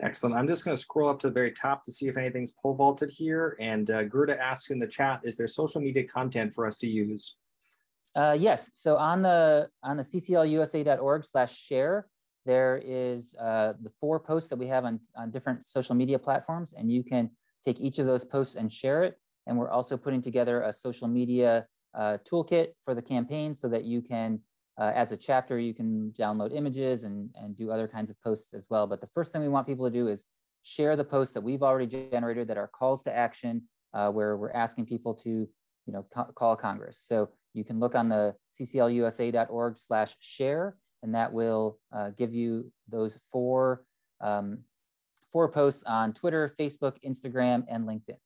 Excellent. 0.00 0.34
I'm 0.34 0.46
just 0.46 0.64
going 0.64 0.76
to 0.76 0.80
scroll 0.80 1.10
up 1.10 1.18
to 1.20 1.26
the 1.28 1.32
very 1.32 1.52
top 1.52 1.84
to 1.84 1.92
see 1.92 2.08
if 2.08 2.16
anything's 2.16 2.52
pole 2.52 2.74
vaulted 2.74 3.10
here. 3.10 3.56
And 3.60 3.90
uh, 3.90 4.04
Gerda 4.04 4.40
asks 4.40 4.70
in 4.70 4.78
the 4.78 4.86
chat, 4.86 5.20
is 5.24 5.36
there 5.36 5.46
social 5.46 5.80
media 5.80 6.04
content 6.04 6.54
for 6.54 6.66
us 6.66 6.78
to 6.78 6.86
use? 6.86 7.36
Uh, 8.14 8.36
yes. 8.38 8.70
So 8.74 8.96
on 8.96 9.22
the 9.22 9.68
on 9.82 9.96
the 9.98 10.02
cclusa.org 10.02 11.24
slash 11.24 11.56
share, 11.56 12.08
there 12.46 12.80
is 12.82 13.34
uh, 13.38 13.74
the 13.80 13.90
four 14.00 14.18
posts 14.18 14.48
that 14.48 14.58
we 14.58 14.68
have 14.68 14.84
on, 14.84 15.00
on 15.16 15.30
different 15.30 15.64
social 15.64 15.94
media 15.94 16.18
platforms, 16.18 16.72
and 16.76 16.90
you 16.90 17.04
can 17.04 17.30
take 17.64 17.78
each 17.78 17.98
of 17.98 18.06
those 18.06 18.24
posts 18.24 18.56
and 18.56 18.72
share 18.72 19.04
it. 19.04 19.19
And 19.46 19.56
we're 19.58 19.70
also 19.70 19.96
putting 19.96 20.22
together 20.22 20.62
a 20.62 20.72
social 20.72 21.08
media 21.08 21.66
uh, 21.98 22.18
toolkit 22.30 22.68
for 22.84 22.94
the 22.94 23.02
campaign 23.02 23.54
so 23.54 23.68
that 23.68 23.84
you 23.84 24.00
can, 24.00 24.40
uh, 24.78 24.92
as 24.94 25.12
a 25.12 25.16
chapter, 25.16 25.58
you 25.58 25.74
can 25.74 26.12
download 26.18 26.54
images 26.54 27.04
and, 27.04 27.30
and 27.34 27.56
do 27.56 27.70
other 27.70 27.88
kinds 27.88 28.10
of 28.10 28.20
posts 28.22 28.54
as 28.54 28.66
well. 28.70 28.86
But 28.86 29.00
the 29.00 29.06
first 29.08 29.32
thing 29.32 29.42
we 29.42 29.48
want 29.48 29.66
people 29.66 29.86
to 29.86 29.90
do 29.90 30.08
is 30.08 30.24
share 30.62 30.96
the 30.96 31.04
posts 31.04 31.34
that 31.34 31.40
we've 31.40 31.62
already 31.62 31.86
generated 31.86 32.48
that 32.48 32.58
are 32.58 32.68
calls 32.68 33.02
to 33.04 33.16
action, 33.16 33.62
uh, 33.94 34.10
where 34.10 34.36
we're 34.36 34.52
asking 34.52 34.86
people 34.86 35.14
to, 35.14 35.48
you 35.86 35.92
know, 35.92 36.06
call 36.34 36.54
Congress. 36.54 36.98
So 36.98 37.30
you 37.54 37.64
can 37.64 37.80
look 37.80 37.94
on 37.94 38.08
the 38.08 38.34
cclusa.org 38.58 39.78
slash 39.78 40.16
share, 40.20 40.76
and 41.02 41.14
that 41.14 41.32
will 41.32 41.78
uh, 41.96 42.10
give 42.10 42.34
you 42.34 42.70
those 42.88 43.18
four, 43.32 43.84
um, 44.20 44.58
four 45.32 45.48
posts 45.48 45.82
on 45.84 46.12
Twitter, 46.12 46.54
Facebook, 46.58 46.96
Instagram, 47.04 47.64
and 47.68 47.86
LinkedIn. 47.88 48.18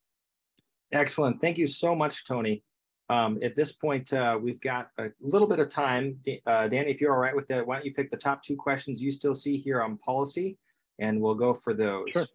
Excellent. 0.93 1.41
Thank 1.41 1.59
you 1.59 1.67
so 1.67 1.95
much, 1.95 2.27
Tony. 2.27 2.63
Um, 3.11 3.39
at 3.43 3.55
this 3.55 3.73
point, 3.73 4.13
uh, 4.13 4.39
we've 4.41 4.61
got 4.61 4.89
a 4.99 5.09
little 5.21 5.49
bit 5.49 5.59
of 5.59 5.69
time. 5.69 6.19
Uh, 6.47 6.69
Danny, 6.69 6.91
if 6.91 7.01
you're 7.01 7.13
all 7.13 7.19
right 7.19 7.37
with 7.37 7.47
that, 7.49 7.67
why 7.67 7.77
don't 7.77 7.85
you 7.85 7.93
pick 7.93 8.11
the 8.11 8.17
top 8.17 8.43
two 8.43 8.57
questions 8.57 9.03
you 9.03 9.11
still 9.11 9.35
see 9.35 9.57
here 9.57 9.83
on 9.83 9.99
policy, 9.99 10.57
and 10.99 11.21
we'll 11.21 11.35
go 11.35 11.53
for 11.53 11.75
those. 11.75 12.07
Sure. 12.13 12.27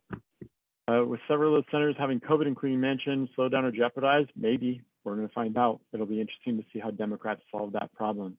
Uh, 0.87 1.05
with 1.05 1.19
several 1.27 1.55
of 1.55 1.63
the 1.63 1.71
centers 1.71 1.95
having 1.97 2.19
COVID, 2.19 2.47
including 2.47 2.79
Manchin, 2.79 3.27
slow 3.35 3.49
down 3.49 3.65
or 3.65 3.71
jeopardized, 3.71 4.29
maybe 4.35 4.81
we're 5.03 5.15
going 5.15 5.27
to 5.27 5.33
find 5.33 5.57
out. 5.57 5.79
It'll 5.93 6.05
be 6.05 6.21
interesting 6.21 6.57
to 6.57 6.63
see 6.71 6.79
how 6.79 6.91
Democrats 6.91 7.41
solve 7.51 7.73
that 7.73 7.93
problem. 7.93 8.37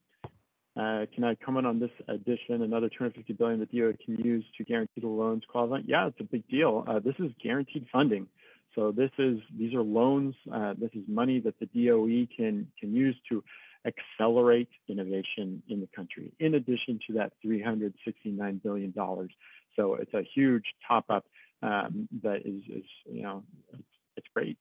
Uh, 0.77 1.05
can 1.13 1.23
I 1.25 1.35
comment 1.35 1.67
on 1.67 1.79
this 1.79 1.91
addition? 2.07 2.61
Another 2.61 2.87
250 2.87 3.33
billion 3.33 3.59
the 3.59 3.65
DOE 3.65 3.93
can 4.03 4.15
use 4.17 4.45
to 4.57 4.63
guarantee 4.63 5.01
the 5.01 5.07
loans 5.07 5.43
qualify? 5.47 5.79
Yeah, 5.85 6.07
it's 6.07 6.19
a 6.21 6.23
big 6.23 6.47
deal. 6.47 6.85
Uh, 6.87 6.99
this 6.99 7.15
is 7.19 7.31
guaranteed 7.43 7.87
funding. 7.91 8.27
So 8.75 8.91
this 8.91 9.11
is 9.17 9.39
these 9.57 9.73
are 9.73 9.81
loans. 9.81 10.35
Uh, 10.51 10.73
this 10.77 10.91
is 10.93 11.03
money 11.07 11.39
that 11.41 11.55
the 11.59 11.65
DOE 11.67 12.27
can 12.35 12.67
can 12.79 12.93
use 12.93 13.15
to 13.29 13.43
accelerate 13.85 14.69
innovation 14.87 15.61
in 15.67 15.81
the 15.81 15.87
country. 15.95 16.31
In 16.39 16.55
addition 16.55 16.99
to 17.07 17.13
that 17.13 17.33
369 17.41 18.61
billion 18.63 18.91
dollars, 18.91 19.31
so 19.75 19.95
it's 19.95 20.13
a 20.13 20.23
huge 20.35 20.63
top 20.87 21.05
up 21.09 21.25
um, 21.61 22.07
that 22.23 22.45
is 22.45 22.61
is 22.69 22.85
you 23.05 23.23
know 23.23 23.43
it's, 23.73 23.83
it's 24.17 24.27
great. 24.33 24.57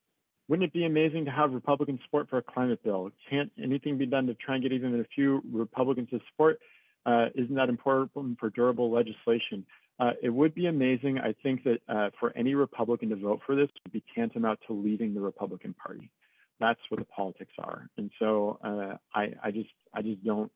Wouldn't 0.48 0.66
it 0.66 0.72
be 0.72 0.84
amazing 0.84 1.26
to 1.26 1.30
have 1.30 1.52
Republican 1.52 2.00
support 2.04 2.28
for 2.28 2.38
a 2.38 2.42
climate 2.42 2.82
bill? 2.82 3.10
Can't 3.28 3.52
anything 3.62 3.98
be 3.98 4.06
done 4.06 4.26
to 4.26 4.34
try 4.34 4.56
and 4.56 4.62
get 4.64 4.72
even 4.72 4.98
a 4.98 5.04
few 5.14 5.42
Republicans 5.52 6.10
to 6.10 6.20
support? 6.28 6.58
Uh, 7.06 7.26
isn't 7.36 7.54
that 7.54 7.68
important 7.68 8.38
for 8.40 8.50
durable 8.50 8.90
legislation? 8.90 9.64
Uh, 10.00 10.12
it 10.22 10.30
would 10.30 10.54
be 10.54 10.66
amazing. 10.66 11.18
I 11.18 11.34
think 11.42 11.62
that 11.64 11.78
uh, 11.86 12.08
for 12.18 12.34
any 12.34 12.54
Republican 12.54 13.10
to 13.10 13.16
vote 13.16 13.40
for 13.44 13.54
this 13.54 13.68
would 13.84 13.92
be 13.92 14.02
tantamount 14.14 14.58
to 14.66 14.72
leaving 14.72 15.12
the 15.12 15.20
Republican 15.20 15.74
Party. 15.74 16.10
That's 16.58 16.80
what 16.88 17.00
the 17.00 17.06
politics 17.06 17.52
are. 17.58 17.88
And 17.98 18.10
so 18.18 18.58
uh, 18.64 18.96
I, 19.14 19.34
I 19.44 19.50
just, 19.50 19.68
I 19.94 20.02
just 20.02 20.24
don't. 20.24 20.50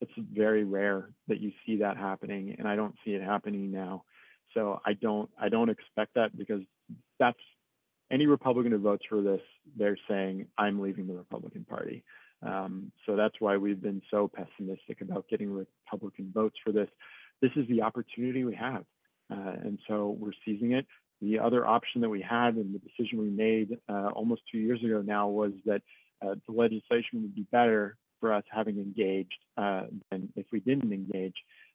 It's 0.00 0.12
very 0.32 0.64
rare 0.64 1.10
that 1.28 1.40
you 1.40 1.52
see 1.66 1.76
that 1.76 1.98
happening, 1.98 2.56
and 2.58 2.66
I 2.66 2.74
don't 2.74 2.94
see 3.04 3.10
it 3.10 3.22
happening 3.22 3.70
now. 3.70 4.04
So 4.54 4.80
I 4.86 4.94
don't, 4.94 5.28
I 5.38 5.50
don't 5.50 5.68
expect 5.68 6.14
that 6.14 6.36
because 6.36 6.62
that's 7.18 7.38
any 8.10 8.26
Republican 8.26 8.72
who 8.72 8.78
votes 8.78 9.04
for 9.08 9.20
this, 9.20 9.40
they're 9.76 9.98
saying 10.08 10.46
I'm 10.56 10.80
leaving 10.80 11.06
the 11.06 11.14
Republican 11.14 11.66
Party. 11.68 12.02
Um, 12.42 12.90
so 13.04 13.14
that's 13.14 13.34
why 13.40 13.58
we've 13.58 13.80
been 13.80 14.00
so 14.10 14.28
pessimistic 14.34 15.02
about 15.02 15.28
getting 15.28 15.52
Republican 15.52 16.32
votes 16.34 16.56
for 16.64 16.72
this 16.72 16.88
this 17.40 17.52
is 17.56 17.66
the 17.68 17.82
opportunity 17.82 18.44
we 18.44 18.54
have. 18.54 18.84
Uh, 19.30 19.54
and 19.64 19.78
so 19.88 20.16
we're 20.18 20.32
seizing 20.44 20.72
it. 20.72 20.86
The 21.22 21.38
other 21.38 21.66
option 21.66 22.00
that 22.00 22.08
we 22.08 22.22
had 22.22 22.54
and 22.54 22.74
the 22.74 22.78
decision 22.78 23.18
we 23.20 23.30
made 23.30 23.78
uh, 23.88 24.08
almost 24.14 24.42
two 24.50 24.58
years 24.58 24.82
ago 24.82 25.02
now 25.02 25.28
was 25.28 25.52
that 25.66 25.82
uh, 26.22 26.34
the 26.46 26.52
legislation 26.52 27.22
would 27.22 27.34
be 27.34 27.46
better 27.52 27.96
for 28.20 28.32
us 28.32 28.44
having 28.50 28.78
engaged 28.78 29.38
uh, 29.56 29.84
than 30.10 30.28
if 30.36 30.46
we 30.52 30.60
didn't 30.60 30.92
engage, 30.92 31.34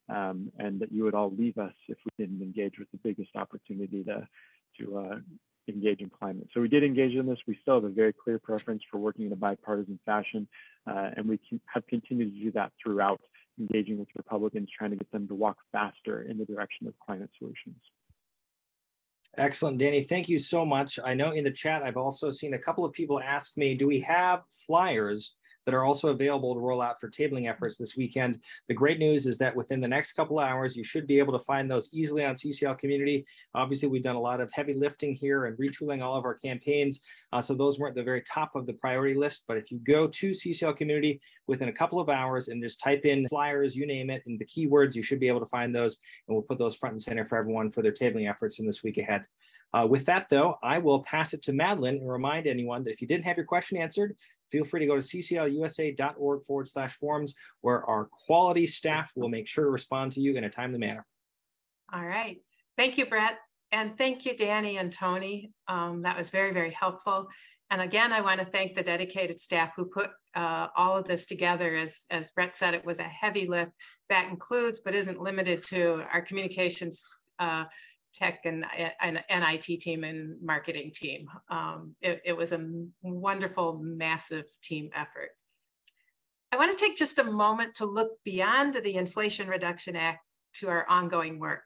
um, 0.09 0.51
and 0.59 0.79
that 0.79 0.91
you 0.91 1.03
would 1.03 1.15
all 1.15 1.33
leave 1.35 1.57
us 1.57 1.73
if 1.87 1.97
we 2.05 2.23
didn't 2.23 2.41
engage 2.41 2.77
with 2.77 2.89
the 2.91 2.99
biggest 3.03 3.35
opportunity 3.35 4.03
to, 4.03 4.27
to 4.79 4.97
uh, 4.97 5.15
engage 5.67 6.01
in 6.01 6.09
climate. 6.09 6.47
So 6.53 6.61
we 6.61 6.67
did 6.67 6.83
engage 6.83 7.13
in 7.13 7.25
this. 7.25 7.39
We 7.47 7.57
still 7.61 7.75
have 7.75 7.83
a 7.83 7.89
very 7.89 8.13
clear 8.13 8.37
preference 8.37 8.83
for 8.91 8.97
working 8.97 9.25
in 9.25 9.31
a 9.31 9.35
bipartisan 9.35 9.99
fashion, 10.05 10.47
uh, 10.87 11.11
and 11.17 11.27
we 11.27 11.39
have 11.73 11.85
continued 11.87 12.33
to 12.33 12.39
do 12.39 12.51
that 12.51 12.71
throughout 12.81 13.21
engaging 13.59 13.97
with 13.97 14.09
Republicans, 14.15 14.69
trying 14.77 14.91
to 14.91 14.97
get 14.97 15.11
them 15.11 15.27
to 15.27 15.35
walk 15.35 15.57
faster 15.71 16.23
in 16.23 16.37
the 16.37 16.45
direction 16.45 16.87
of 16.87 16.93
climate 16.99 17.29
solutions. 17.37 17.77
Excellent, 19.37 19.77
Danny. 19.77 20.03
Thank 20.03 20.29
you 20.29 20.39
so 20.39 20.65
much. 20.65 20.97
I 21.03 21.13
know 21.13 21.31
in 21.31 21.43
the 21.43 21.51
chat, 21.51 21.83
I've 21.83 21.97
also 21.97 22.31
seen 22.31 22.53
a 22.53 22.59
couple 22.59 22.85
of 22.85 22.93
people 22.93 23.19
ask 23.19 23.57
me, 23.57 23.75
do 23.75 23.87
we 23.87 23.99
have 24.01 24.43
flyers 24.65 25.35
that 25.65 25.73
are 25.73 25.83
also 25.83 26.09
available 26.09 26.53
to 26.53 26.59
roll 26.59 26.81
out 26.81 26.99
for 26.99 27.09
tabling 27.09 27.49
efforts 27.49 27.77
this 27.77 27.95
weekend. 27.95 28.39
The 28.67 28.73
great 28.73 28.99
news 28.99 29.25
is 29.25 29.37
that 29.39 29.55
within 29.55 29.81
the 29.81 29.87
next 29.87 30.13
couple 30.13 30.39
hours, 30.39 30.75
you 30.75 30.83
should 30.83 31.07
be 31.07 31.19
able 31.19 31.37
to 31.37 31.43
find 31.43 31.69
those 31.69 31.89
easily 31.91 32.23
on 32.23 32.35
CCL 32.35 32.77
Community. 32.77 33.25
Obviously, 33.53 33.89
we've 33.89 34.03
done 34.03 34.15
a 34.15 34.21
lot 34.21 34.41
of 34.41 34.51
heavy 34.51 34.73
lifting 34.73 35.13
here 35.13 35.45
and 35.45 35.57
retooling 35.57 36.03
all 36.03 36.17
of 36.17 36.25
our 36.25 36.35
campaigns. 36.35 37.01
Uh, 37.33 37.41
so 37.41 37.53
those 37.53 37.79
weren't 37.79 37.95
the 37.95 38.03
very 38.03 38.21
top 38.21 38.55
of 38.55 38.65
the 38.65 38.73
priority 38.73 39.15
list. 39.15 39.43
But 39.47 39.57
if 39.57 39.71
you 39.71 39.79
go 39.79 40.07
to 40.07 40.31
CCL 40.31 40.77
Community 40.77 41.19
within 41.47 41.69
a 41.69 41.73
couple 41.73 41.99
of 41.99 42.09
hours 42.09 42.47
and 42.47 42.61
just 42.61 42.79
type 42.79 43.05
in 43.05 43.27
flyers, 43.27 43.75
you 43.75 43.85
name 43.87 44.09
it, 44.09 44.23
and 44.25 44.39
the 44.39 44.45
keywords, 44.45 44.95
you 44.95 45.01
should 45.01 45.19
be 45.19 45.27
able 45.27 45.39
to 45.39 45.45
find 45.47 45.75
those. 45.75 45.97
And 46.27 46.35
we'll 46.35 46.43
put 46.43 46.57
those 46.57 46.75
front 46.75 46.93
and 46.93 47.01
center 47.01 47.25
for 47.25 47.37
everyone 47.37 47.71
for 47.71 47.81
their 47.81 47.91
tabling 47.91 48.29
efforts 48.29 48.59
in 48.59 48.65
this 48.65 48.83
week 48.83 48.97
ahead. 48.97 49.25
Uh, 49.75 49.85
with 49.85 50.05
that, 50.05 50.29
though, 50.29 50.57
I 50.63 50.77
will 50.77 51.03
pass 51.03 51.33
it 51.33 51.43
to 51.43 51.53
Madeline 51.53 51.95
and 51.95 52.09
remind 52.09 52.47
anyone 52.47 52.85
that 52.85 52.91
if 52.91 53.01
you 53.01 53.07
didn't 53.07 53.25
have 53.25 53.35
your 53.35 53.45
question 53.45 53.77
answered, 53.77 54.15
feel 54.51 54.63
free 54.63 54.79
to 54.79 54.85
go 54.85 54.95
to 54.95 55.01
cclusa.org 55.01 56.43
forward 56.43 56.67
slash 56.67 56.97
forms, 56.97 57.33
where 57.61 57.83
our 57.85 58.05
quality 58.11 58.65
staff 58.65 59.11
will 59.15 59.29
make 59.29 59.47
sure 59.47 59.65
to 59.65 59.69
respond 59.69 60.11
to 60.13 60.21
you 60.21 60.35
in 60.35 60.43
a 60.43 60.49
timely 60.49 60.79
manner. 60.79 61.05
All 61.93 62.05
right. 62.05 62.41
Thank 62.77 62.97
you, 62.97 63.05
Brett. 63.05 63.37
And 63.71 63.97
thank 63.97 64.25
you, 64.25 64.35
Danny 64.35 64.77
and 64.77 64.91
Tony. 64.91 65.51
Um, 65.67 66.01
that 66.03 66.17
was 66.17 66.29
very, 66.29 66.53
very 66.53 66.71
helpful. 66.71 67.27
And 67.71 67.81
again, 67.81 68.13
I 68.13 68.21
want 68.21 68.39
to 68.39 68.45
thank 68.45 68.75
the 68.75 68.83
dedicated 68.83 69.41
staff 69.41 69.71
who 69.75 69.85
put 69.85 70.11
uh, 70.35 70.67
all 70.75 70.97
of 70.97 71.05
this 71.05 71.25
together. 71.25 71.75
As, 71.75 72.05
as 72.11 72.31
Brett 72.31 72.55
said, 72.55 72.73
it 72.73 72.85
was 72.85 72.99
a 72.99 73.03
heavy 73.03 73.47
lift 73.47 73.71
that 74.09 74.29
includes, 74.29 74.81
but 74.85 74.93
isn't 74.93 75.19
limited 75.19 75.63
to, 75.63 76.05
our 76.13 76.21
communications 76.21 77.03
uh, 77.39 77.65
tech 78.15 78.41
and, 78.45 78.65
and, 79.01 79.23
and 79.29 79.43
IT 79.43 79.81
team 79.81 80.03
and 80.03 80.41
marketing 80.41 80.91
team. 80.93 81.27
Um, 81.49 81.95
it, 82.01 82.21
it 82.25 82.37
was 82.37 82.53
a 82.53 82.65
wonderful, 83.01 83.79
massive 83.83 84.45
team 84.63 84.89
effort. 84.93 85.31
I 86.51 86.57
want 86.57 86.77
to 86.77 86.83
take 86.83 86.95
just 86.95 87.19
a 87.19 87.23
moment 87.23 87.75
to 87.75 87.85
look 87.85 88.11
beyond 88.23 88.75
the 88.75 88.95
Inflation 88.95 89.47
Reduction 89.47 89.95
Act 89.95 90.19
to 90.55 90.69
our 90.69 90.87
ongoing 90.89 91.37
work. 91.39 91.63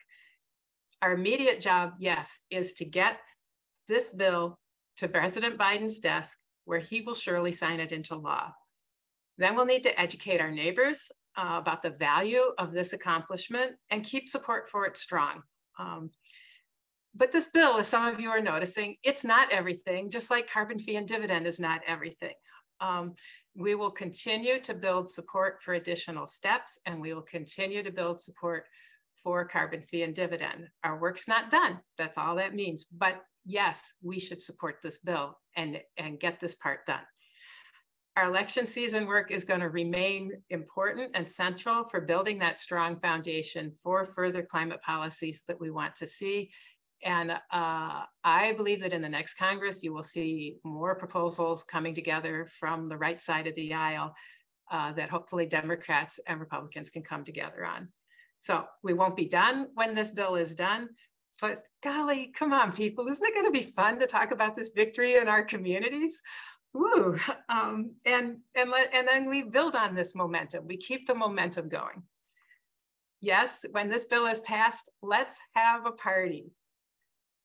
Our 1.02 1.14
immediate 1.14 1.62
job, 1.62 1.94
yes, 2.00 2.40
is 2.50 2.74
to 2.74 2.86
get 2.86 3.18
this 3.88 4.10
bill 4.10 4.58
to 4.98 5.08
President 5.08 5.58
Biden's 5.58 6.00
desk 6.00 6.38
where 6.66 6.80
he 6.80 7.02
will 7.02 7.16
surely 7.16 7.52
sign 7.52 7.80
it 7.80 7.92
into 7.92 8.16
law. 8.16 8.52
Then 9.38 9.56
we'll 9.56 9.66
need 9.66 9.84
to 9.84 10.00
educate 10.00 10.42
our 10.42 10.52
neighbors 10.52 11.12
uh, 11.38 11.58
about 11.58 11.82
the 11.82 11.92
value 11.92 12.44
of 12.58 12.74
this 12.74 12.94
accomplishment 12.94 13.72
and 13.90 14.04
keep 14.04 14.28
support 14.28 14.70
for 14.70 14.86
it 14.86 14.98
strong. 14.98 15.42
Um, 15.78 16.12
but 17.20 17.34
this 17.34 17.50
bill, 17.50 17.78
as 17.78 17.88
some 17.88 18.08
of 18.08 18.22
you 18.22 18.30
are 18.30 18.42
noticing, 18.42 18.96
it's 19.04 19.26
not 19.26 19.52
everything, 19.52 20.10
just 20.10 20.32
like 20.32 20.50
carbon 20.50 20.80
fee 20.80 20.96
and 20.96 21.08
dividend 21.08 21.46
is 21.46 21.60
not 21.60 21.82
everything. 21.86 22.34
Um, 22.80 23.14
we 23.56 23.76
will 23.76 23.92
continue 23.92 24.62
to 24.62 24.74
build 24.74 25.10
support 25.10 25.62
for 25.62 25.74
additional 25.74 26.28
steps 26.28 26.80
and 26.86 27.02
we 27.02 27.14
will 27.14 27.22
continue 27.22 27.84
to 27.84 27.92
build 27.92 28.22
support 28.22 28.64
for 29.22 29.44
carbon 29.46 29.82
fee 29.82 30.04
and 30.04 30.16
dividend. 30.16 30.70
Our 30.86 30.98
work's 30.98 31.28
not 31.28 31.52
done. 31.52 31.82
That's 31.98 32.18
all 32.18 32.38
that 32.38 32.56
means. 32.56 32.86
But 32.86 33.22
yes, 33.46 33.82
we 34.02 34.18
should 34.18 34.42
support 34.42 34.78
this 34.82 35.00
bill 35.00 35.38
and, 35.58 35.82
and 35.98 36.22
get 36.22 36.40
this 36.40 36.56
part 36.56 36.86
done. 36.86 37.04
Our 38.16 38.30
election 38.30 38.66
season 38.66 39.08
work 39.08 39.30
is 39.30 39.44
going 39.44 39.60
to 39.60 39.70
remain 39.70 40.32
important 40.50 41.12
and 41.16 41.30
central 41.30 41.84
for 41.84 42.00
building 42.00 42.40
that 42.40 42.60
strong 42.60 42.98
foundation 43.02 43.74
for 43.84 44.06
further 44.06 44.42
climate 44.42 44.82
policies 44.82 45.42
that 45.48 45.60
we 45.60 45.70
want 45.70 45.98
to 45.98 46.08
see 46.08 46.50
and 47.04 47.32
uh, 47.32 48.04
I 48.24 48.54
believe 48.58 48.82
that 48.82 48.94
in 48.94 49.02
the 49.02 49.10
next 49.10 49.36
Congress, 49.36 49.84
you 49.84 49.94
will 49.94 50.04
see 50.04 50.58
more 50.64 50.96
proposals 50.96 51.64
coming 51.64 51.94
together 51.94 52.48
from 52.60 52.90
the 52.90 52.98
right 52.98 53.22
side 53.22 53.48
of 53.48 53.56
the 53.56 53.74
aisle 53.74 54.14
uh, 54.72 54.92
that 54.94 55.10
hopefully 55.10 55.46
Democrats 55.46 56.20
and 56.28 56.40
Republicans 56.40 56.90
can 56.90 57.02
come 57.02 57.24
together 57.24 57.66
on. 57.66 57.90
So 58.38 58.66
we 58.84 58.94
won't 58.94 59.16
be 59.16 59.26
done 59.26 59.68
when 59.74 59.96
this 59.96 60.12
bill 60.12 60.36
is 60.36 60.56
done, 60.56 60.90
but 61.42 61.64
golly, 61.84 62.32
come 62.36 62.54
on, 62.54 62.72
people, 62.72 63.08
isn't 63.08 63.26
it 63.26 63.34
going 63.34 63.46
to 63.46 63.52
be 63.52 63.72
fun 63.72 64.00
to 64.00 64.06
talk 64.06 64.32
about 64.32 64.56
this 64.56 64.72
victory 64.76 65.16
in 65.16 65.28
our 65.28 65.44
communities? 65.44 66.22
Woo! 66.74 67.18
Um, 67.50 67.96
and 68.06 68.38
and 68.56 68.70
let, 68.70 68.94
and 68.94 69.08
then 69.08 69.28
we 69.28 69.42
build 69.42 69.76
on 69.76 69.96
this 69.96 70.14
momentum. 70.14 70.68
We 70.68 70.78
keep 70.78 71.08
the 71.08 71.16
momentum 71.16 71.68
going. 71.68 72.04
Yes, 73.22 73.66
when 73.72 73.90
this 73.90 74.06
bill 74.06 74.28
is 74.28 74.40
passed, 74.42 74.90
let's 75.02 75.40
have 75.56 75.86
a 75.86 75.92
party. 75.92 76.52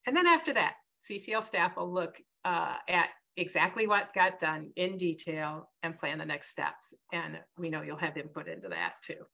And 0.07 0.17
then 0.17 0.27
after 0.27 0.53
that, 0.55 0.75
CCL 1.09 1.43
staff 1.43 1.77
will 1.77 1.93
look 1.93 2.21
uh, 2.45 2.77
at 2.89 3.11
exactly 3.37 3.87
what 3.87 4.15
got 4.15 4.39
done 4.39 4.71
in 4.77 4.97
detail 4.97 5.71
and 5.83 5.99
plan 5.99 6.19
the 6.19 6.25
next 6.25 6.51
steps. 6.51 6.95
And 7.13 7.39
we 7.59 7.71
know 7.71 7.83
you'll 7.83 7.97
have 7.97 8.17
input 8.17 8.49
into 8.49 8.69
that 8.69 8.95
too. 9.03 9.25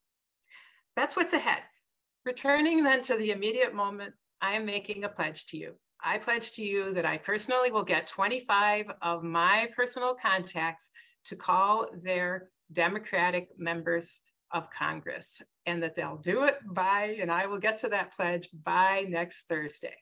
That's 0.97 1.17
what's 1.17 1.33
ahead. 1.33 1.63
Returning 2.25 2.83
then 2.83 3.03
to 3.03 3.17
the 3.17 3.31
immediate 3.31 3.75
moment 3.75 4.15
I 4.43 4.53
am 4.53 4.65
making 4.65 5.05
a 5.05 5.09
pledge 5.09 5.47
to 5.49 5.59
you. 5.59 5.75
I 6.03 6.17
pledge 6.19 6.53
to 6.53 6.63
you 6.63 6.95
that 6.95 7.05
I 7.05 7.19
personally 7.19 7.71
will 7.71 7.85
get 7.85 8.07
25 8.07 8.87
of 9.03 9.23
my 9.23 9.69
personal 9.77 10.15
contacts 10.15 10.91
to 11.27 11.37
call 11.37 11.87
their 12.03 12.49
Democratic 12.73 13.49
members 13.59 14.21
of 14.53 14.71
Congress 14.71 15.43
and 15.67 15.83
that 15.83 15.95
they'll 15.95 16.17
do 16.17 16.45
it 16.45 16.59
by, 16.65 17.17
and 17.21 17.31
I 17.31 17.47
will 17.47 17.59
get 17.59 17.79
to 17.81 17.89
that 17.89 18.17
pledge 18.17 18.49
by 18.65 19.05
next 19.09 19.47
Thursday. 19.49 19.95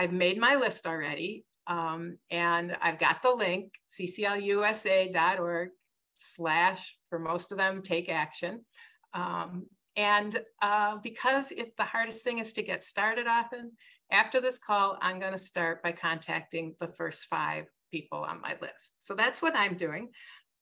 I've 0.00 0.12
made 0.12 0.38
my 0.38 0.54
list 0.54 0.86
already 0.86 1.44
um, 1.66 2.16
and 2.30 2.74
I've 2.80 2.98
got 2.98 3.20
the 3.20 3.34
link, 3.34 3.74
cclusa.org 3.86 5.68
slash, 6.14 6.96
for 7.10 7.18
most 7.18 7.52
of 7.52 7.58
them, 7.58 7.82
take 7.82 8.08
action. 8.08 8.64
Um, 9.12 9.66
and 9.96 10.40
uh, 10.62 10.96
because 11.02 11.52
it, 11.52 11.76
the 11.76 11.84
hardest 11.84 12.24
thing 12.24 12.38
is 12.38 12.54
to 12.54 12.62
get 12.62 12.82
started 12.82 13.26
often, 13.26 13.72
after 14.10 14.40
this 14.40 14.56
call, 14.56 14.96
I'm 15.02 15.20
going 15.20 15.32
to 15.32 15.38
start 15.38 15.82
by 15.82 15.92
contacting 15.92 16.76
the 16.80 16.88
first 16.88 17.26
five 17.26 17.66
people 17.90 18.20
on 18.20 18.40
my 18.40 18.56
list. 18.62 18.94
So 19.00 19.14
that's 19.14 19.42
what 19.42 19.54
I'm 19.54 19.76
doing. 19.76 20.08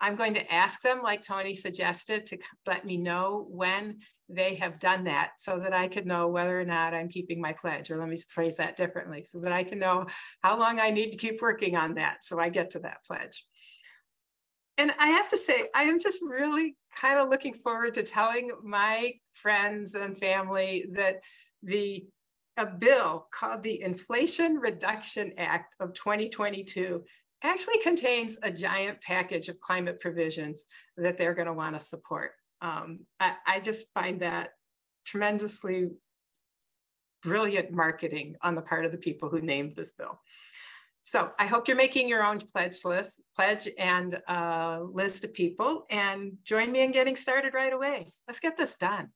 I'm 0.01 0.17
going 0.17 0.35
to 0.35 0.53
ask 0.53 0.83
them, 0.83 1.01
like 1.01 1.23
Tony 1.23 1.55
suggested, 1.55 2.27
to 2.27 2.39
let 2.67 2.85
me 2.85 2.97
know 2.97 3.47
when 3.49 4.01
they 4.29 4.57
have 4.57 4.79
done 4.79 5.05
that 5.05 5.33
so 5.39 5.59
that 5.59 5.73
I 5.73 5.89
could 5.89 6.07
know 6.07 6.29
whether 6.29 6.61
or 6.61 6.65
not 6.65 6.95
I'm 6.95 7.09
keeping 7.09 7.41
my 7.41 7.53
pledge, 7.53 7.91
or 7.91 7.99
let 7.99 8.09
me 8.09 8.17
phrase 8.29 8.57
that 8.57 8.77
differently, 8.77 9.23
so 9.23 9.41
that 9.41 9.53
I 9.53 9.65
can 9.65 9.79
know 9.79 10.07
how 10.43 10.59
long 10.59 10.79
I 10.81 10.91
need 10.91 11.11
to 11.13 11.17
keep 11.17 11.41
working 11.41 11.77
on 11.77 11.95
that 11.95 12.19
so 12.23 12.39
I 12.39 12.49
get 12.49 12.71
to 12.71 12.81
that 12.81 13.05
pledge. 13.07 13.47
And 14.77 14.93
I 15.01 15.09
have 15.09 15.29
to 15.31 15.37
say, 15.37 15.69
I 15.75 15.85
am 15.85 15.99
just 15.99 16.21
really 16.23 16.77
kind 16.95 17.19
of 17.19 17.29
looking 17.29 17.55
forward 17.55 17.95
to 17.95 18.03
telling 18.03 18.51
my 18.63 19.13
friends 19.35 19.95
and 19.95 20.17
family 20.17 20.87
that 20.93 21.17
the 21.63 22.07
a 22.59 22.67
bill 22.67 23.29
called 23.33 23.63
the 23.63 23.81
Inflation 23.81 24.57
Reduction 24.57 25.33
Act 25.39 25.75
of 25.79 25.95
2022 25.95 27.05
actually 27.45 27.79
contains 27.79 28.37
a 28.43 28.51
giant 28.51 29.01
package 29.01 29.49
of 29.49 29.61
climate 29.61 30.01
provisions 30.01 30.65
that 30.97 31.17
they're 31.17 31.35
going 31.35 31.47
to 31.47 31.53
want 31.53 31.79
to 31.79 31.85
support. 31.85 32.33
Um, 32.61 33.01
I, 33.21 33.35
I 33.47 33.61
just 33.61 33.93
find 33.93 34.21
that 34.21 34.51
tremendously 35.05 35.89
brilliant 37.23 37.73
marketing 37.73 38.37
on 38.43 38.55
the 38.55 38.63
part 38.63 38.85
of 38.85 38.93
the 38.93 38.99
people 38.99 39.29
who 39.29 39.41
named 39.41 39.75
this 39.77 39.93
bill. 39.93 40.21
So 41.03 41.31
I 41.39 41.47
hope 41.47 41.69
you're 41.69 41.77
making 41.77 42.09
your 42.09 42.23
own 42.23 42.39
pledge 42.39 42.85
list, 42.85 43.23
pledge 43.35 43.67
and 43.79 44.21
uh, 44.29 44.81
list 44.83 45.25
of 45.25 45.33
people 45.33 45.87
and 45.91 46.35
join 46.45 46.71
me 46.71 46.83
in 46.83 46.93
getting 46.93 47.17
started 47.17 47.55
right 47.55 47.73
away. 47.73 48.13
Let's 48.27 48.41
get 48.41 48.59
this 48.59 48.77
done. 48.77 49.09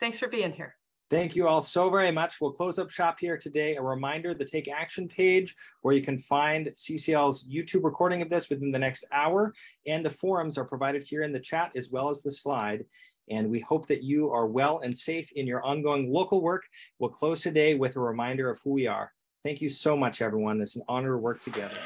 Thanks 0.00 0.18
for 0.18 0.28
being 0.28 0.52
here. 0.52 0.76
Thank 1.10 1.36
you 1.36 1.46
all 1.46 1.60
so 1.60 1.90
very 1.90 2.10
much. 2.10 2.40
We'll 2.40 2.52
close 2.52 2.78
up 2.78 2.90
shop 2.90 3.20
here 3.20 3.36
today. 3.36 3.76
A 3.76 3.82
reminder, 3.82 4.32
the 4.32 4.44
Take 4.44 4.68
Action 4.68 5.06
page 5.06 5.54
where 5.82 5.94
you 5.94 6.02
can 6.02 6.18
find 6.18 6.68
CCL's 6.68 7.46
YouTube 7.46 7.84
recording 7.84 8.22
of 8.22 8.30
this 8.30 8.48
within 8.48 8.72
the 8.72 8.78
next 8.78 9.04
hour 9.12 9.52
and 9.86 10.04
the 10.04 10.10
forums 10.10 10.56
are 10.56 10.64
provided 10.64 11.02
here 11.02 11.22
in 11.22 11.32
the 11.32 11.38
chat 11.38 11.72
as 11.76 11.90
well 11.90 12.08
as 12.08 12.22
the 12.22 12.30
slide. 12.30 12.86
And 13.30 13.50
we 13.50 13.60
hope 13.60 13.86
that 13.88 14.02
you 14.02 14.30
are 14.30 14.46
well 14.46 14.80
and 14.80 14.96
safe 14.96 15.30
in 15.32 15.46
your 15.46 15.62
ongoing 15.62 16.10
local 16.10 16.40
work. 16.40 16.64
We'll 16.98 17.10
close 17.10 17.42
today 17.42 17.74
with 17.74 17.96
a 17.96 18.00
reminder 18.00 18.50
of 18.50 18.60
who 18.64 18.70
we 18.70 18.86
are. 18.86 19.12
Thank 19.42 19.60
you 19.60 19.68
so 19.68 19.96
much, 19.96 20.22
everyone. 20.22 20.60
It's 20.62 20.76
an 20.76 20.82
honor 20.88 21.12
to 21.12 21.18
work 21.18 21.40
together. 21.40 21.76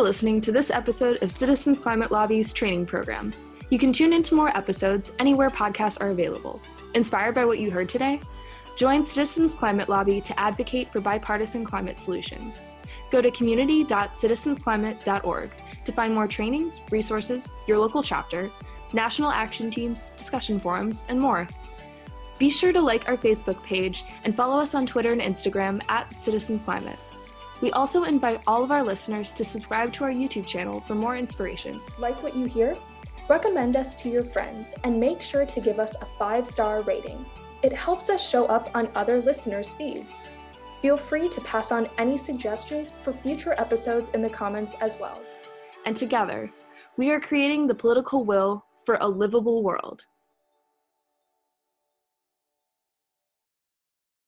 Listening 0.00 0.40
to 0.42 0.52
this 0.52 0.70
episode 0.70 1.22
of 1.22 1.30
Citizens 1.30 1.78
Climate 1.78 2.10
Lobby's 2.10 2.52
training 2.52 2.84
program. 2.84 3.32
You 3.70 3.78
can 3.78 3.94
tune 3.94 4.12
into 4.12 4.34
more 4.34 4.54
episodes 4.54 5.12
anywhere 5.18 5.48
podcasts 5.48 5.98
are 6.02 6.10
available. 6.10 6.60
Inspired 6.94 7.34
by 7.34 7.46
what 7.46 7.58
you 7.58 7.70
heard 7.70 7.88
today? 7.88 8.20
Join 8.76 9.06
Citizens 9.06 9.54
Climate 9.54 9.88
Lobby 9.88 10.20
to 10.20 10.38
advocate 10.38 10.92
for 10.92 11.00
bipartisan 11.00 11.64
climate 11.64 11.98
solutions. 11.98 12.60
Go 13.10 13.22
to 13.22 13.30
community.citizensclimate.org 13.30 15.50
to 15.86 15.92
find 15.92 16.14
more 16.14 16.28
trainings, 16.28 16.82
resources, 16.90 17.50
your 17.66 17.78
local 17.78 18.02
chapter, 18.02 18.50
national 18.92 19.30
action 19.30 19.70
teams, 19.70 20.10
discussion 20.16 20.60
forums, 20.60 21.06
and 21.08 21.18
more. 21.18 21.48
Be 22.38 22.50
sure 22.50 22.74
to 22.74 22.82
like 22.82 23.08
our 23.08 23.16
Facebook 23.16 23.64
page 23.64 24.04
and 24.24 24.36
follow 24.36 24.58
us 24.58 24.74
on 24.74 24.86
Twitter 24.86 25.12
and 25.12 25.22
Instagram 25.22 25.82
at 25.88 26.22
Citizens 26.22 26.60
Climate. 26.60 26.98
We 27.60 27.72
also 27.72 28.04
invite 28.04 28.42
all 28.46 28.62
of 28.62 28.70
our 28.70 28.84
listeners 28.84 29.32
to 29.32 29.44
subscribe 29.44 29.92
to 29.94 30.04
our 30.04 30.12
YouTube 30.12 30.46
channel 30.46 30.80
for 30.80 30.94
more 30.94 31.16
inspiration. 31.16 31.80
Like 31.98 32.22
what 32.22 32.36
you 32.36 32.46
hear? 32.46 32.76
Recommend 33.28 33.76
us 33.76 33.96
to 34.02 34.08
your 34.08 34.24
friends 34.24 34.74
and 34.84 34.98
make 34.98 35.20
sure 35.20 35.44
to 35.44 35.60
give 35.60 35.80
us 35.80 35.96
a 36.00 36.06
five 36.18 36.46
star 36.46 36.82
rating. 36.82 37.26
It 37.62 37.72
helps 37.72 38.08
us 38.10 38.26
show 38.26 38.46
up 38.46 38.70
on 38.74 38.88
other 38.94 39.18
listeners' 39.18 39.72
feeds. 39.72 40.28
Feel 40.80 40.96
free 40.96 41.28
to 41.30 41.40
pass 41.40 41.72
on 41.72 41.88
any 41.98 42.16
suggestions 42.16 42.92
for 43.02 43.12
future 43.12 43.54
episodes 43.58 44.10
in 44.10 44.22
the 44.22 44.30
comments 44.30 44.76
as 44.80 44.96
well. 45.00 45.20
And 45.84 45.96
together, 45.96 46.52
we 46.96 47.10
are 47.10 47.20
creating 47.20 47.66
the 47.66 47.74
political 47.74 48.24
will 48.24 48.64
for 48.84 48.98
a 49.00 49.08
livable 49.08 49.64
world. 49.64 50.04